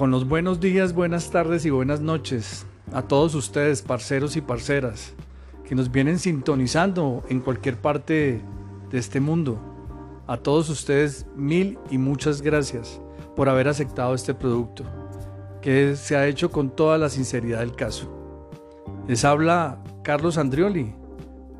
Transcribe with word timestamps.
con 0.00 0.10
los 0.10 0.26
buenos 0.26 0.60
días, 0.60 0.94
buenas 0.94 1.30
tardes 1.30 1.66
y 1.66 1.68
buenas 1.68 2.00
noches 2.00 2.64
a 2.90 3.02
todos 3.02 3.34
ustedes, 3.34 3.82
parceros 3.82 4.34
y 4.34 4.40
parceras, 4.40 5.12
que 5.68 5.74
nos 5.74 5.92
vienen 5.92 6.18
sintonizando 6.18 7.22
en 7.28 7.40
cualquier 7.40 7.76
parte 7.76 8.40
de 8.90 8.98
este 8.98 9.20
mundo. 9.20 9.60
A 10.26 10.38
todos 10.38 10.70
ustedes, 10.70 11.26
mil 11.36 11.78
y 11.90 11.98
muchas 11.98 12.40
gracias 12.40 12.98
por 13.36 13.50
haber 13.50 13.68
aceptado 13.68 14.14
este 14.14 14.32
producto, 14.32 14.84
que 15.60 15.94
se 15.96 16.16
ha 16.16 16.26
hecho 16.26 16.50
con 16.50 16.74
toda 16.74 16.96
la 16.96 17.10
sinceridad 17.10 17.58
del 17.58 17.76
caso. 17.76 18.10
Les 19.06 19.22
habla 19.26 19.84
Carlos 20.02 20.38
Andrioli, 20.38 20.94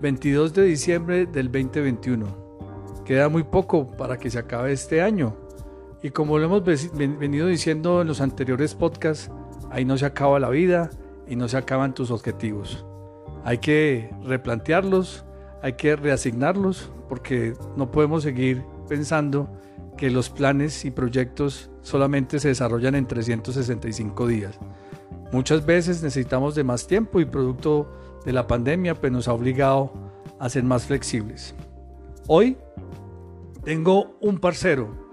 22 0.00 0.54
de 0.54 0.64
diciembre 0.64 1.26
del 1.26 1.52
2021. 1.52 3.02
Queda 3.04 3.28
muy 3.28 3.42
poco 3.42 3.90
para 3.98 4.16
que 4.16 4.30
se 4.30 4.38
acabe 4.38 4.72
este 4.72 5.02
año 5.02 5.36
y 6.02 6.10
como 6.10 6.38
lo 6.38 6.44
hemos 6.46 6.64
venido 6.94 7.46
diciendo 7.46 8.00
en 8.00 8.08
los 8.08 8.20
anteriores 8.20 8.74
podcasts, 8.74 9.30
ahí 9.70 9.84
no 9.84 9.98
se 9.98 10.06
acaba 10.06 10.40
la 10.40 10.48
vida 10.48 10.90
y 11.26 11.36
no 11.36 11.48
se 11.48 11.56
acaban 11.56 11.94
tus 11.94 12.10
objetivos. 12.10 12.84
Hay 13.44 13.58
que 13.58 14.10
replantearlos, 14.22 15.24
hay 15.62 15.74
que 15.74 15.96
reasignarlos, 15.96 16.90
porque 17.08 17.54
no 17.76 17.90
podemos 17.90 18.22
seguir 18.22 18.64
pensando 18.88 19.50
que 19.96 20.10
los 20.10 20.30
planes 20.30 20.84
y 20.84 20.90
proyectos 20.90 21.70
solamente 21.82 22.38
se 22.38 22.48
desarrollan 22.48 22.94
en 22.94 23.06
365 23.06 24.26
días. 24.26 24.58
Muchas 25.32 25.66
veces 25.66 26.02
necesitamos 26.02 26.54
de 26.54 26.64
más 26.64 26.86
tiempo 26.86 27.20
y 27.20 27.24
producto 27.24 27.92
de 28.24 28.32
la 28.32 28.46
pandemia 28.46 28.94
pues 28.94 29.12
nos 29.12 29.28
ha 29.28 29.32
obligado 29.32 29.92
a 30.38 30.48
ser 30.48 30.64
más 30.64 30.86
flexibles. 30.86 31.54
Hoy 32.26 32.56
tengo 33.64 34.16
un 34.20 34.38
parcero 34.38 35.09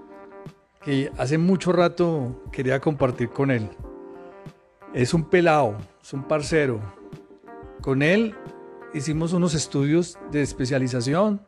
que 0.88 1.12
hace 1.18 1.38
mucho 1.38 1.74
rato 1.74 2.44
quería 2.50 2.80
compartir 2.80 3.28
con 3.28 3.52
él. 3.52 3.68
Es 4.94 5.14
un 5.14 5.26
pelado, 5.26 5.76
es 6.02 6.14
un 6.14 6.24
parcero. 6.24 6.80
Con 7.82 8.02
él 8.02 8.34
hicimos 8.94 9.34
unos 9.34 9.54
estudios 9.54 10.18
de 10.32 10.42
especialización, 10.42 11.42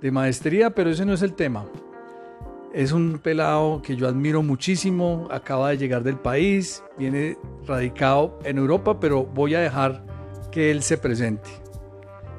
de 0.00 0.10
maestría, 0.10 0.70
pero 0.70 0.90
ese 0.90 1.06
no 1.06 1.12
es 1.12 1.22
el 1.22 1.34
tema. 1.34 1.64
Es 2.74 2.90
un 2.90 3.20
pelado 3.22 3.82
que 3.82 3.94
yo 3.94 4.08
admiro 4.08 4.42
muchísimo, 4.42 5.28
acaba 5.30 5.68
de 5.68 5.78
llegar 5.78 6.02
del 6.02 6.16
país, 6.16 6.82
viene 6.98 7.38
radicado 7.64 8.36
en 8.42 8.58
Europa, 8.58 8.98
pero 8.98 9.24
voy 9.24 9.54
a 9.54 9.60
dejar 9.60 10.04
que 10.50 10.72
él 10.72 10.82
se 10.82 10.98
presente. 10.98 11.50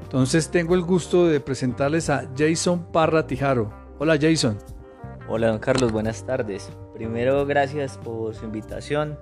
Entonces 0.01 0.51
tengo 0.51 0.75
el 0.75 0.81
gusto 0.81 1.25
de 1.25 1.39
presentarles 1.39 2.09
a 2.09 2.29
Jason 2.37 2.91
Parra 2.91 3.27
Tijaro. 3.27 3.71
Hola 3.97 4.17
Jason. 4.19 4.72
Hola 5.29 5.47
don 5.47 5.59
Carlos, 5.59 5.93
buenas 5.93 6.25
tardes. 6.25 6.69
Primero 6.93 7.45
gracias 7.45 7.97
por 7.97 8.35
su 8.35 8.43
invitación. 8.43 9.17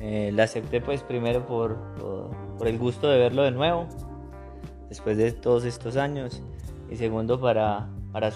Eh, 0.00 0.30
la 0.32 0.44
acepté 0.44 0.80
pues 0.80 1.02
primero 1.02 1.44
por, 1.44 1.76
por, 2.56 2.68
el 2.68 2.78
gusto 2.78 3.10
de 3.10 3.18
verlo 3.18 3.42
de 3.42 3.50
nuevo, 3.50 3.88
después 4.88 5.16
de 5.16 5.32
todos 5.32 5.64
estos 5.64 5.96
años. 5.96 6.40
Y 6.88 6.96
segundo 6.96 7.40
para, 7.40 7.88
para, 8.12 8.30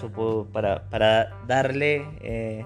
para, 0.51 0.89
para 0.89 1.39
darle 1.47 2.05
eh, 2.19 2.65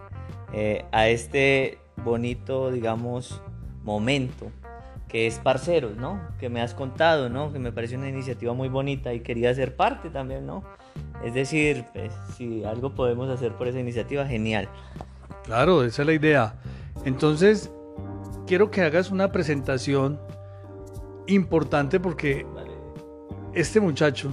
eh, 0.52 0.86
a 0.92 1.09
este 1.09 1.78
bonito, 1.98 2.72
digamos, 2.72 3.40
momento 3.84 4.48
que 5.08 5.28
es 5.28 5.40
Parceros, 5.40 5.96
¿no? 5.96 6.20
Que 6.40 6.50
me 6.50 6.62
has 6.62 6.74
contado, 6.74 7.30
¿no? 7.30 7.54
Que 7.54 7.59
me 7.59 7.72
parece 7.72 7.96
una 7.96 8.09
iniciativa 8.09 8.54
muy 8.54 8.68
bonita 8.68 9.14
y 9.14 9.22
quería 9.22 9.54
ser 9.54 9.76
parte 9.76 10.09
también, 10.09 10.46
¿no? 10.46 10.64
Es 11.23 11.34
decir, 11.34 11.86
pues, 11.94 12.12
si 12.36 12.64
algo 12.64 12.94
podemos 12.94 13.30
hacer 13.30 13.54
por 13.54 13.68
esa 13.68 13.80
iniciativa, 13.80 14.26
genial. 14.26 14.70
Claro, 15.44 15.84
esa 15.84 16.02
es 16.04 16.06
la 16.06 16.14
idea. 16.14 16.56
Entonces, 17.06 17.72
quiero 18.46 18.72
que 18.72 18.81
hagas 18.81 19.12
una 19.12 19.31
presentación 19.31 20.19
importante 21.28 22.00
porque 22.00 22.46
este 23.53 23.80
muchacho 23.80 24.31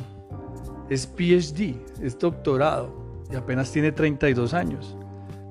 es 0.88 1.06
PhD, 1.06 1.76
es 2.03 2.19
doctorado 2.19 3.25
y 3.31 3.37
apenas 3.37 3.70
tiene 3.72 3.92
32 3.92 4.54
años, 4.54 4.97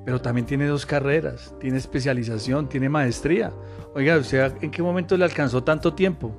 pero 0.05 0.21
también 0.21 0.45
tiene 0.45 0.67
dos 0.67 0.85
carreras, 0.85 1.55
tiene 1.59 1.77
especialización, 1.77 2.69
tiene 2.69 2.89
maestría. 2.89 3.51
Oiga, 3.95 4.17
¿usted 4.17 4.53
en 4.61 4.71
qué 4.71 4.81
momento 4.81 5.17
le 5.17 5.25
alcanzó 5.25 5.63
tanto 5.63 5.93
tiempo? 5.93 6.31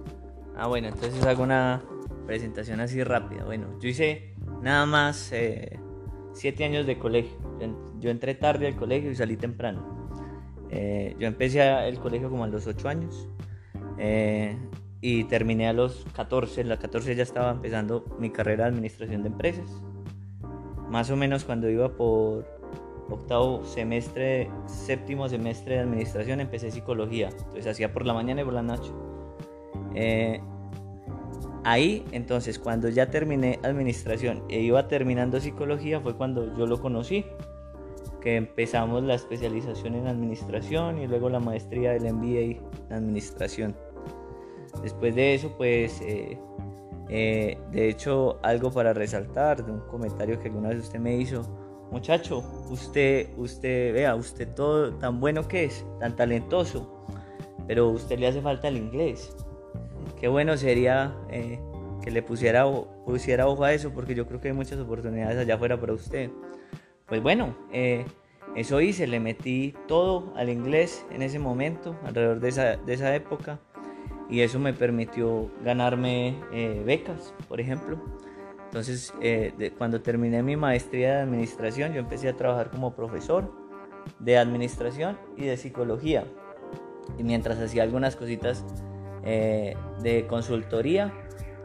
Ah, 0.56 0.66
bueno, 0.66 0.88
entonces 0.88 1.24
hago 1.24 1.42
una 1.42 1.82
presentación 2.26 2.80
así 2.80 3.02
rápida. 3.02 3.44
Bueno, 3.44 3.78
yo 3.80 3.88
hice 3.88 4.33
nada 4.64 4.86
más 4.86 5.30
eh, 5.32 5.78
siete 6.32 6.64
años 6.64 6.86
de 6.86 6.98
colegio. 6.98 7.36
Yo, 8.00 8.10
entré 8.10 8.34
tarde 8.34 8.66
al 8.66 8.76
colegio 8.76 9.10
y 9.10 9.14
salí 9.14 9.36
temprano. 9.36 10.08
Eh, 10.70 11.14
yo 11.18 11.28
empecé 11.28 11.62
el 11.86 12.00
colegio 12.00 12.30
como 12.30 12.44
a 12.44 12.48
los 12.48 12.66
ocho 12.66 12.88
años 12.88 13.28
eh, 13.98 14.56
y 15.00 15.24
terminé 15.24 15.68
a 15.68 15.72
los 15.72 16.06
14. 16.14 16.62
En 16.62 16.70
los 16.70 16.78
14 16.78 17.14
ya 17.14 17.22
estaba 17.22 17.52
empezando 17.52 18.04
mi 18.18 18.30
carrera 18.30 18.64
de 18.64 18.70
administración 18.70 19.22
de 19.22 19.28
empresas. 19.28 19.70
Más 20.88 21.10
o 21.10 21.16
menos 21.16 21.44
cuando 21.44 21.68
iba 21.68 21.94
por 21.94 22.46
octavo 23.10 23.64
semestre, 23.64 24.50
séptimo 24.66 25.28
semestre 25.28 25.74
de 25.74 25.80
administración, 25.82 26.40
empecé 26.40 26.70
psicología. 26.70 27.28
Entonces 27.28 27.66
hacía 27.66 27.92
por 27.92 28.06
la 28.06 28.14
mañana 28.14 28.40
y 28.40 28.44
por 28.44 28.54
la 28.54 28.62
noche. 28.62 28.90
Ahí, 31.64 32.04
entonces, 32.12 32.58
cuando 32.58 32.90
ya 32.90 33.10
terminé 33.10 33.58
administración 33.62 34.44
e 34.50 34.60
iba 34.60 34.86
terminando 34.86 35.40
psicología, 35.40 35.98
fue 35.98 36.14
cuando 36.14 36.54
yo 36.58 36.66
lo 36.66 36.78
conocí, 36.78 37.24
que 38.20 38.36
empezamos 38.36 39.02
la 39.02 39.14
especialización 39.14 39.94
en 39.94 40.06
administración 40.06 40.98
y 40.98 41.06
luego 41.06 41.30
la 41.30 41.40
maestría 41.40 41.92
del 41.92 42.12
MBA 42.12 42.60
en 42.88 42.92
administración. 42.92 43.74
Después 44.82 45.14
de 45.14 45.34
eso, 45.34 45.54
pues, 45.56 46.02
eh, 46.02 46.38
eh, 47.08 47.56
de 47.72 47.88
hecho, 47.88 48.38
algo 48.42 48.70
para 48.70 48.92
resaltar 48.92 49.64
de 49.64 49.72
un 49.72 49.80
comentario 49.80 50.38
que 50.40 50.48
alguna 50.48 50.68
vez 50.68 50.80
usted 50.80 50.98
me 50.98 51.16
hizo, 51.16 51.42
muchacho, 51.90 52.44
usted, 52.68 53.30
usted, 53.38 53.94
vea, 53.94 54.14
usted 54.16 54.48
todo 54.54 54.92
tan 54.96 55.18
bueno 55.18 55.48
que 55.48 55.64
es, 55.64 55.86
tan 55.98 56.14
talentoso, 56.14 57.06
pero 57.66 57.84
a 57.84 57.92
usted 57.92 58.18
le 58.18 58.26
hace 58.26 58.42
falta 58.42 58.68
el 58.68 58.76
inglés 58.76 59.34
qué 60.24 60.28
bueno 60.28 60.56
sería 60.56 61.14
eh, 61.28 61.60
que 62.02 62.10
le 62.10 62.22
pusiera, 62.22 62.64
pusiera 63.04 63.46
ojo 63.46 63.62
a 63.62 63.74
eso, 63.74 63.92
porque 63.92 64.14
yo 64.14 64.26
creo 64.26 64.40
que 64.40 64.48
hay 64.48 64.54
muchas 64.54 64.78
oportunidades 64.78 65.36
allá 65.36 65.56
afuera 65.56 65.78
para 65.78 65.92
usted. 65.92 66.30
Pues 67.04 67.22
bueno, 67.22 67.54
eh, 67.74 68.06
eso 68.56 68.80
hice, 68.80 69.06
le 69.06 69.20
metí 69.20 69.74
todo 69.86 70.32
al 70.34 70.48
inglés 70.48 71.04
en 71.10 71.20
ese 71.20 71.38
momento, 71.38 71.94
alrededor 72.06 72.40
de 72.40 72.48
esa, 72.48 72.76
de 72.78 72.94
esa 72.94 73.14
época, 73.14 73.60
y 74.30 74.40
eso 74.40 74.58
me 74.58 74.72
permitió 74.72 75.50
ganarme 75.62 76.40
eh, 76.54 76.82
becas, 76.86 77.34
por 77.46 77.60
ejemplo. 77.60 77.98
Entonces, 78.64 79.12
cuando 79.76 80.00
terminé 80.00 80.42
mi 80.42 80.56
maestría 80.56 81.16
de 81.16 81.20
administración, 81.20 81.92
yo 81.92 82.00
empecé 82.00 82.30
a 82.30 82.32
trabajar 82.34 82.70
como 82.70 82.96
profesor 82.96 83.52
de 84.20 84.38
administración 84.38 85.18
y 85.36 85.44
de 85.44 85.58
psicología. 85.58 86.24
Y 87.18 87.24
mientras 87.24 87.58
hacía 87.58 87.82
algunas 87.82 88.16
cositas 88.16 88.64
eh, 89.24 89.76
de 90.02 90.26
consultoría 90.26 91.12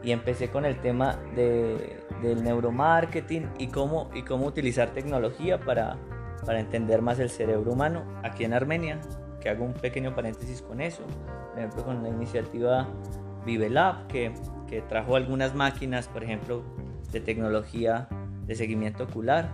y 0.02 0.12
empecé 0.12 0.48
con 0.48 0.64
el 0.64 0.80
tema 0.80 1.18
de, 1.36 2.00
del 2.22 2.42
neuromarketing 2.42 3.50
y 3.58 3.66
cómo, 3.68 4.10
y 4.14 4.22
cómo 4.22 4.46
utilizar 4.46 4.90
tecnología 4.90 5.60
para, 5.60 5.98
para 6.46 6.60
entender 6.60 7.02
más 7.02 7.18
el 7.18 7.28
cerebro 7.28 7.72
humano 7.72 8.04
aquí 8.22 8.44
en 8.44 8.54
Armenia, 8.54 8.98
que 9.40 9.50
hago 9.50 9.64
un 9.64 9.74
pequeño 9.74 10.14
paréntesis 10.14 10.62
con 10.62 10.80
eso, 10.80 11.02
por 11.50 11.58
ejemplo 11.58 11.84
con 11.84 12.02
la 12.02 12.08
iniciativa 12.08 12.88
ViveLab, 13.44 14.06
que, 14.06 14.32
que 14.66 14.80
trajo 14.82 15.16
algunas 15.16 15.54
máquinas, 15.54 16.08
por 16.08 16.24
ejemplo, 16.24 16.62
de 17.12 17.20
tecnología 17.20 18.08
de 18.46 18.54
seguimiento 18.54 19.04
ocular. 19.04 19.50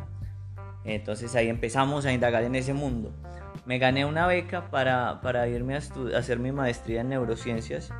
Entonces 0.85 1.35
ahí 1.35 1.49
empezamos 1.49 2.07
a 2.07 2.13
indagar 2.13 2.45
en 2.45 2.55
ese 2.55 2.73
mundo 2.73 3.13
me 3.67 3.79
gané 3.79 4.05
una 4.05 4.27
beca 4.27 4.71
para, 4.71 5.21
para 5.21 5.49
irme 5.49 5.75
a, 5.75 5.81
hacer 6.17 6.39
mi 6.39 6.53
maestría 6.53 7.01
en 7.01 7.09
neurociencias 7.09 7.93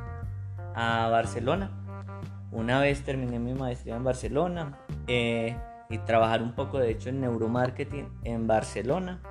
a 0.73 1.09
Barcelona. 1.09 1.71
Una 2.51 2.79
vez 2.79 3.03
terminé 3.03 3.37
mi 3.37 3.53
maestría 3.53 3.97
en 3.97 4.03
Barcelona 4.05 4.79
eh, 5.07 5.57
y 5.89 5.97
trabajar 5.99 6.41
un 6.41 6.53
poco 6.53 6.79
de 6.79 6.91
hecho 6.91 7.09
en 7.09 7.19
neuromarketing 7.19 8.07
en 8.23 8.47
Barcelona. 8.47 9.21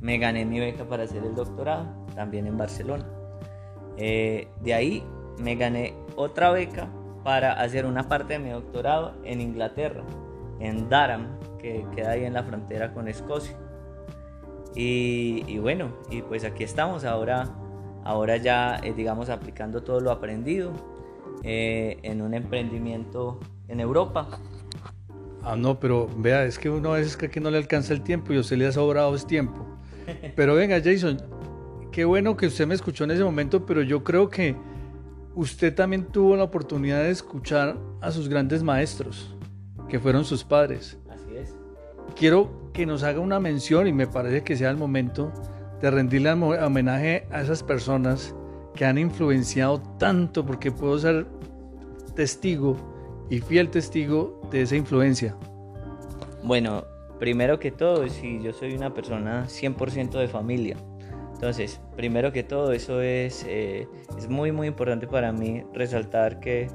Me 0.00 0.18
gané 0.18 0.44
mi 0.44 0.60
beca 0.60 0.84
para 0.84 1.02
hacer 1.02 1.24
el 1.24 1.34
doctorado 1.34 2.06
también 2.14 2.46
en 2.46 2.56
Barcelona. 2.56 3.04
Eh, 3.96 4.48
de 4.62 4.74
ahí 4.74 5.04
me 5.38 5.56
gané 5.56 5.94
otra 6.14 6.50
beca 6.50 6.88
para 7.24 7.54
hacer 7.54 7.86
una 7.86 8.08
parte 8.08 8.34
de 8.34 8.38
mi 8.38 8.50
doctorado 8.50 9.14
en 9.24 9.40
Inglaterra, 9.40 10.04
en 10.60 10.88
Durham, 10.88 11.40
que 11.58 11.84
queda 11.96 12.12
ahí 12.12 12.24
en 12.24 12.34
la 12.34 12.44
frontera 12.44 12.94
con 12.94 13.08
Escocia. 13.08 13.56
Y, 14.76 15.58
bueno, 15.58 15.88
y 16.10 16.20
pues 16.20 16.44
aquí 16.44 16.62
estamos 16.62 17.04
ahora, 17.04 17.48
ahora 18.04 18.36
ya, 18.36 18.78
eh, 18.84 18.92
digamos, 18.94 19.30
aplicando 19.30 19.82
todo 19.82 20.00
lo 20.00 20.10
aprendido 20.10 20.72
eh, 21.42 21.98
en 22.02 22.20
un 22.20 22.34
emprendimiento 22.34 23.40
en 23.68 23.80
Europa. 23.80 24.28
Ah, 25.42 25.56
no, 25.56 25.80
pero 25.80 26.08
vea, 26.18 26.44
es 26.44 26.58
que 26.58 26.68
uno 26.68 26.92
a 26.92 26.98
veces 26.98 27.16
que 27.16 27.40
no 27.40 27.50
le 27.50 27.56
alcanza 27.56 27.94
el 27.94 28.02
tiempo 28.02 28.34
y 28.34 28.36
a 28.36 28.40
usted 28.40 28.58
le 28.58 28.66
ha 28.66 28.72
sobrado 28.72 29.14
ese 29.14 29.26
tiempo. 29.26 29.64
Pero 30.36 30.54
venga, 30.54 30.80
Jason, 30.82 31.22
qué 31.90 32.04
bueno 32.04 32.36
que 32.36 32.46
usted 32.46 32.66
me 32.66 32.74
escuchó 32.74 33.04
en 33.04 33.12
ese 33.12 33.24
momento, 33.24 33.64
pero 33.64 33.82
yo 33.82 34.04
creo 34.04 34.28
que 34.28 34.54
usted 35.34 35.74
también 35.74 36.04
tuvo 36.04 36.36
la 36.36 36.44
oportunidad 36.44 37.02
de 37.02 37.10
escuchar 37.10 37.76
a 38.00 38.12
sus 38.12 38.28
grandes 38.28 38.62
maestros, 38.62 39.34
que 39.88 39.98
fueron 39.98 40.24
sus 40.24 40.44
padres. 40.44 40.98
Así 41.08 41.36
es. 41.36 41.56
Quiero 42.14 42.65
que 42.76 42.84
nos 42.84 43.02
haga 43.04 43.20
una 43.20 43.40
mención 43.40 43.86
y 43.86 43.92
me 43.94 44.06
parece 44.06 44.42
que 44.44 44.54
sea 44.54 44.68
el 44.68 44.76
momento 44.76 45.32
de 45.80 45.90
rendirle 45.90 46.30
homenaje 46.30 47.26
a 47.30 47.40
esas 47.40 47.62
personas 47.62 48.34
que 48.74 48.84
han 48.84 48.98
influenciado 48.98 49.80
tanto, 49.98 50.44
porque 50.44 50.70
puedo 50.70 50.98
ser 50.98 51.26
testigo 52.14 52.76
y 53.30 53.40
fiel 53.40 53.70
testigo 53.70 54.42
de 54.50 54.60
esa 54.60 54.76
influencia. 54.76 55.34
Bueno, 56.42 56.84
primero 57.18 57.58
que 57.58 57.70
todo, 57.70 58.06
si 58.10 58.42
yo 58.42 58.52
soy 58.52 58.74
una 58.74 58.92
persona 58.92 59.46
100% 59.46 60.10
de 60.10 60.28
familia, 60.28 60.76
entonces, 61.32 61.80
primero 61.96 62.30
que 62.30 62.42
todo, 62.42 62.72
eso 62.72 63.00
es, 63.00 63.46
eh, 63.48 63.88
es 64.18 64.28
muy, 64.28 64.52
muy 64.52 64.66
importante 64.66 65.06
para 65.06 65.32
mí 65.32 65.64
resaltar 65.72 66.40
que 66.40 66.68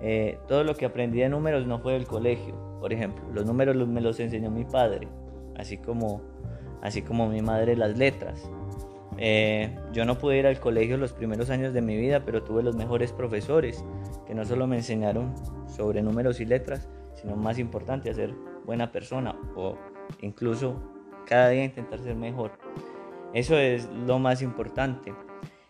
eh, 0.00 0.38
todo 0.48 0.64
lo 0.64 0.74
que 0.74 0.86
aprendí 0.86 1.20
de 1.20 1.28
números 1.28 1.66
no 1.66 1.80
fue 1.80 1.92
del 1.92 2.06
colegio, 2.06 2.54
por 2.80 2.94
ejemplo. 2.94 3.24
Los 3.30 3.44
números 3.44 3.76
me 3.86 4.00
los 4.00 4.20
enseñó 4.20 4.50
mi 4.50 4.64
padre, 4.64 5.06
así 5.56 5.78
como, 5.78 6.22
así 6.82 7.02
como 7.02 7.28
mi 7.28 7.42
madre 7.42 7.76
las 7.76 7.96
letras. 7.96 8.48
Eh, 9.16 9.76
yo 9.92 10.04
no 10.04 10.18
pude 10.18 10.38
ir 10.38 10.46
al 10.46 10.58
colegio 10.58 10.96
los 10.96 11.12
primeros 11.12 11.50
años 11.50 11.72
de 11.72 11.80
mi 11.80 11.96
vida, 11.96 12.24
pero 12.24 12.42
tuve 12.42 12.62
los 12.62 12.74
mejores 12.76 13.12
profesores 13.12 13.84
que 14.26 14.34
no 14.34 14.44
solo 14.44 14.66
me 14.66 14.76
enseñaron 14.76 15.34
sobre 15.68 16.02
números 16.02 16.40
y 16.40 16.44
letras, 16.44 16.88
sino 17.14 17.36
más 17.36 17.58
importante, 17.58 18.10
a 18.10 18.14
ser 18.14 18.34
buena 18.64 18.90
persona 18.90 19.36
o 19.54 19.76
incluso 20.20 20.74
cada 21.26 21.50
día 21.50 21.64
intentar 21.64 22.00
ser 22.00 22.16
mejor. 22.16 22.52
Eso 23.32 23.56
es 23.56 23.88
lo 23.90 24.18
más 24.18 24.42
importante. 24.42 25.14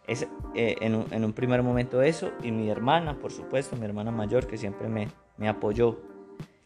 Es, 0.06 0.28
eh, 0.54 0.76
en, 0.80 0.94
un, 0.94 1.06
en, 1.10 1.24
un, 1.24 1.32
primer 1.32 1.62
momento 1.62 2.02
eso 2.02 2.30
y 2.42 2.52
mi 2.52 2.68
hermana, 2.68 3.18
por 3.18 3.32
supuesto, 3.32 3.74
mi 3.76 3.86
hermana 3.86 4.10
mayor 4.10 4.46
que 4.46 4.58
siempre 4.58 4.88
me, 4.88 5.08
me 5.38 5.48
apoyó 5.48 5.98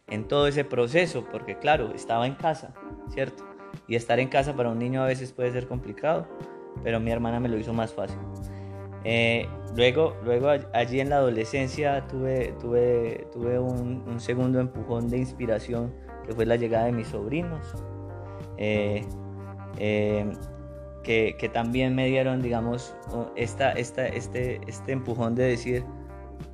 en 0.08 0.26
todo 0.26 0.48
ese 0.48 0.64
proceso, 0.64 1.24
porque 1.30 1.58
claro, 1.58 1.92
estaba 1.94 2.26
en 2.26 2.34
casa, 2.34 2.74
¿cierto? 3.10 3.44
Y 3.86 3.96
estar 3.96 4.18
en 4.18 4.28
casa 4.28 4.54
para 4.54 4.70
un 4.70 4.78
niño 4.78 5.02
a 5.02 5.06
veces 5.06 5.32
puede 5.32 5.52
ser 5.52 5.66
complicado, 5.66 6.26
pero 6.82 7.00
mi 7.00 7.10
hermana 7.10 7.40
me 7.40 7.48
lo 7.48 7.58
hizo 7.58 7.72
más 7.72 7.92
fácil. 7.92 8.18
Eh, 9.04 9.48
luego, 9.76 10.16
luego 10.24 10.48
allí 10.72 11.00
en 11.00 11.10
la 11.10 11.16
adolescencia 11.16 12.06
tuve, 12.08 12.54
tuve, 12.60 13.26
tuve 13.32 13.58
un, 13.58 14.02
un, 14.06 14.20
segundo 14.20 14.60
empujón 14.60 15.08
de 15.08 15.18
inspiración 15.18 15.94
que 16.26 16.34
fue 16.34 16.44
la 16.44 16.56
llegada 16.56 16.86
de 16.86 16.92
mis 16.92 17.08
sobrinos. 17.08 17.74
Eh, 18.58 19.06
que, 21.02 21.50
también 21.52 21.94
me 21.94 22.06
dieron, 22.06 22.42
digamos, 22.42 22.94
esta, 23.34 23.72
esta, 23.72 24.06
este, 24.06 24.60
este 24.66 24.92
empujón 24.92 25.34
de 25.34 25.44
decir 25.44 25.84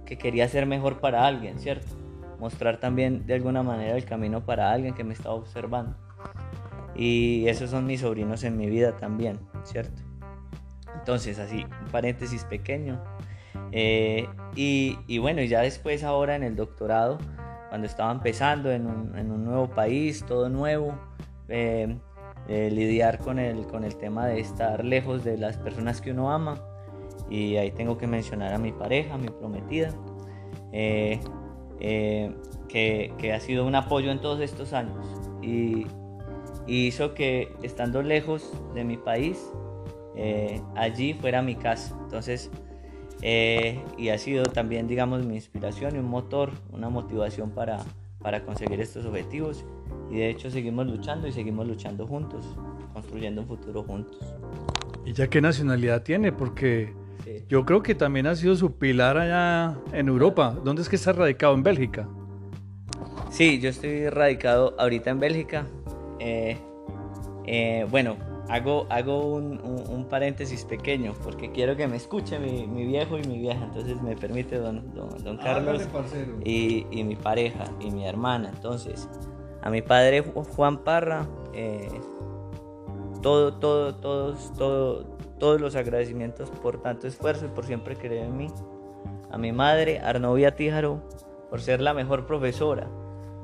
que 0.06 0.16
quería 0.16 0.48
ser 0.48 0.66
mejor 0.66 1.00
para 1.00 1.26
alguien, 1.26 1.58
¿cierto? 1.58 1.88
Mostrar 2.38 2.78
también 2.78 3.26
de 3.26 3.34
alguna 3.34 3.64
manera 3.64 3.96
el 3.96 4.04
camino 4.04 4.44
para 4.44 4.70
alguien 4.70 4.94
que 4.94 5.02
me 5.02 5.14
estaba 5.14 5.34
observando. 5.34 5.96
Y 6.94 7.46
esos 7.48 7.70
son 7.70 7.86
mis 7.86 8.00
sobrinos 8.00 8.44
en 8.44 8.56
mi 8.56 8.68
vida 8.68 8.96
también, 8.96 9.38
¿cierto? 9.64 10.00
Entonces, 10.94 11.38
así, 11.38 11.64
un 11.64 11.90
paréntesis 11.90 12.44
pequeño. 12.44 13.02
Eh, 13.72 14.28
y, 14.54 14.98
y, 15.06 15.18
bueno, 15.18 15.42
ya 15.42 15.60
después 15.60 16.04
ahora 16.04 16.36
en 16.36 16.44
el 16.44 16.56
doctorado, 16.56 17.18
cuando 17.68 17.86
estaba 17.86 18.12
empezando 18.12 18.70
en 18.70 18.86
un, 18.86 19.18
en 19.18 19.32
un 19.32 19.44
nuevo 19.44 19.68
país, 19.68 20.24
todo 20.24 20.48
nuevo, 20.48 20.96
eh, 21.48 21.96
eh, 22.46 22.70
lidiar 22.70 23.18
con 23.18 23.38
el, 23.38 23.66
con 23.66 23.84
el 23.84 23.96
tema 23.96 24.26
de 24.26 24.38
estar 24.38 24.84
lejos 24.84 25.24
de 25.24 25.38
las 25.38 25.56
personas 25.56 26.00
que 26.00 26.10
uno 26.10 26.30
ama. 26.30 26.60
Y 27.30 27.56
ahí 27.56 27.70
tengo 27.70 27.96
que 27.96 28.06
mencionar 28.06 28.52
a 28.52 28.58
mi 28.58 28.70
pareja, 28.70 29.16
mi 29.16 29.28
prometida, 29.28 29.94
eh, 30.72 31.20
eh, 31.80 32.34
que, 32.68 33.14
que, 33.16 33.32
ha 33.32 33.40
sido 33.40 33.66
un 33.66 33.74
apoyo 33.74 34.10
en 34.10 34.20
todos 34.20 34.40
estos 34.40 34.74
años. 34.74 35.06
Y, 35.42 35.86
hizo 36.66 37.14
que 37.14 37.52
estando 37.62 38.02
lejos 38.02 38.52
de 38.74 38.84
mi 38.84 38.96
país, 38.96 39.50
allí 40.76 41.14
fuera 41.14 41.42
mi 41.42 41.56
casa. 41.56 41.96
Entonces, 42.02 42.50
y 43.22 44.08
ha 44.08 44.18
sido 44.18 44.44
también, 44.44 44.86
digamos, 44.86 45.24
mi 45.24 45.34
inspiración 45.34 45.96
y 45.96 45.98
un 45.98 46.08
motor, 46.08 46.50
una 46.72 46.88
motivación 46.88 47.50
para, 47.50 47.78
para 48.20 48.44
conseguir 48.44 48.80
estos 48.80 49.04
objetivos 49.06 49.64
y 50.10 50.16
de 50.16 50.30
hecho 50.30 50.50
seguimos 50.50 50.86
luchando 50.86 51.26
y 51.26 51.32
seguimos 51.32 51.66
luchando 51.66 52.06
juntos, 52.06 52.46
construyendo 52.92 53.40
un 53.42 53.48
futuro 53.48 53.82
juntos. 53.82 54.18
¿Y 55.04 55.12
ya 55.12 55.28
qué 55.28 55.40
nacionalidad 55.40 56.02
tiene? 56.02 56.32
Porque 56.32 56.92
yo 57.48 57.64
creo 57.64 57.82
que 57.82 57.94
también 57.94 58.26
ha 58.26 58.36
sido 58.36 58.54
su 58.54 58.76
pilar 58.78 59.16
allá 59.18 59.78
en 59.92 60.08
Europa. 60.08 60.56
¿Dónde 60.62 60.82
es 60.82 60.88
que 60.88 60.96
está 60.96 61.12
radicado? 61.12 61.54
¿En 61.54 61.62
Bélgica? 61.62 62.08
Sí, 63.30 63.60
yo 63.60 63.70
estoy 63.70 64.08
radicado 64.08 64.74
ahorita 64.78 65.10
en 65.10 65.20
Bélgica. 65.20 65.66
Eh, 66.18 66.56
eh, 67.46 67.86
bueno, 67.90 68.16
hago, 68.48 68.86
hago 68.90 69.26
un, 69.34 70.06
paréntesis 70.08 70.64
pequeño 70.64 71.14
porque 71.22 71.50
quiero 71.50 71.76
que 71.76 71.88
me 71.88 71.96
escuche 71.96 72.38
mi, 72.38 72.66
mi, 72.66 72.84
viejo 72.84 73.18
y 73.18 73.22
mi 73.22 73.38
vieja. 73.38 73.64
Entonces 73.64 74.00
me 74.02 74.16
permite 74.16 74.58
don, 74.58 74.94
don, 74.94 75.36
Carlos 75.38 75.88
y, 76.44 76.86
y 76.90 77.04
mi 77.04 77.16
pareja 77.16 77.64
y 77.80 77.90
mi 77.90 78.06
hermana. 78.06 78.50
Entonces, 78.54 79.08
a 79.62 79.70
mi 79.70 79.82
padre 79.82 80.22
Juan 80.22 80.84
Parra, 80.84 81.26
eh, 81.54 81.88
todo, 83.22 83.54
todo, 83.54 83.94
todos, 83.94 84.52
todo, 84.54 85.04
todos 85.38 85.60
los 85.60 85.74
agradecimientos 85.74 86.50
por 86.50 86.82
tanto 86.82 87.06
esfuerzo 87.06 87.46
y 87.46 87.48
por 87.48 87.64
siempre 87.64 87.96
creer 87.96 88.26
en 88.26 88.36
mí. 88.36 88.48
A 89.30 89.38
mi 89.38 89.52
madre, 89.52 90.00
Arnovia 90.00 90.54
Tíjaro, 90.54 91.02
por 91.50 91.60
ser 91.60 91.80
la 91.80 91.94
mejor 91.94 92.26
profesora, 92.26 92.88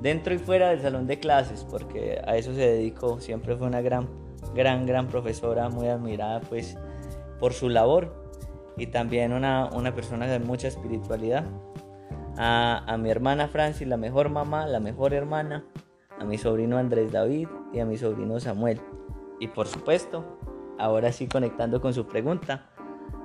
dentro 0.01 0.35
y 0.35 0.39
fuera 0.39 0.71
del 0.71 0.81
salón 0.81 1.07
de 1.07 1.19
clases, 1.19 1.67
porque 1.69 2.21
a 2.27 2.37
eso 2.37 2.55
se 2.55 2.61
dedicó, 2.61 3.21
siempre 3.21 3.57
fue 3.57 3.67
una 3.67 3.81
gran, 3.81 4.09
gran, 4.55 4.87
gran 4.87 5.09
profesora, 5.09 5.69
muy 5.69 5.89
admirada 5.89 6.41
pues 6.41 6.77
por 7.39 7.53
su 7.53 7.69
labor 7.69 8.15
y 8.77 8.87
también 8.87 9.33
una, 9.33 9.69
una 9.73 9.95
persona 9.95 10.27
de 10.27 10.39
mucha 10.39 10.69
espiritualidad. 10.69 11.45
A, 12.39 12.85
a 12.87 12.97
mi 12.97 13.11
hermana 13.11 13.49
Francis, 13.49 13.87
la 13.87 13.97
mejor 13.97 14.31
mamá, 14.31 14.67
la 14.67 14.81
mejor 14.81 15.13
hermana, 15.13 15.65
a 16.19 16.25
mi 16.25 16.39
sobrino 16.39 16.79
Andrés 16.79 17.13
David 17.13 17.49
y 17.73 17.81
a 17.81 17.85
mi 17.85 17.99
sobrino 17.99 18.41
Samuel. 18.41 18.81
Y 19.41 19.49
por 19.49 19.67
supuesto, 19.67 20.39
ahora 20.79 21.13
sí 21.13 21.27
conectando 21.27 21.81
con 21.81 21.93
su 21.93 22.07
pregunta, 22.07 22.71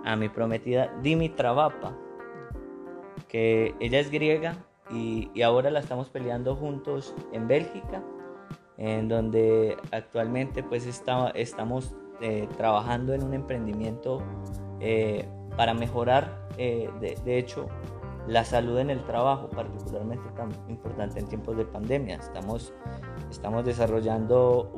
a 0.03 0.15
mi 0.15 0.29
prometida 0.29 0.93
Dimitra 1.01 1.51
Vapa, 1.51 1.97
que 3.27 3.73
ella 3.79 3.99
es 3.99 4.11
griega 4.11 4.57
y, 4.91 5.41
ahora 5.41 5.69
la 5.71 5.79
estamos 5.79 6.09
peleando 6.09 6.55
juntos 6.55 7.13
en 7.31 7.47
Bélgica, 7.47 8.03
en 8.77 9.07
donde 9.07 9.77
actualmente 9.91 10.63
pues 10.63 10.85
estamos 10.85 11.95
eh, 12.21 12.47
trabajando 12.57 13.13
en 13.13 13.23
un 13.23 13.33
emprendimiento 13.33 14.21
eh, 14.79 15.27
para 15.55 15.73
mejorar, 15.73 16.47
eh, 16.57 16.89
de, 16.99 17.37
hecho, 17.37 17.67
la 18.27 18.43
salud 18.43 18.77
en 18.79 18.89
el 18.89 19.03
trabajo, 19.05 19.49
particularmente 19.49 20.27
tan 20.35 20.49
importante 20.67 21.19
en 21.19 21.27
tiempos 21.27 21.55
de 21.57 21.65
pandemia. 21.65 22.15
Estamos, 22.15 22.73
estamos 23.29 23.63
desarrollando 23.63 24.71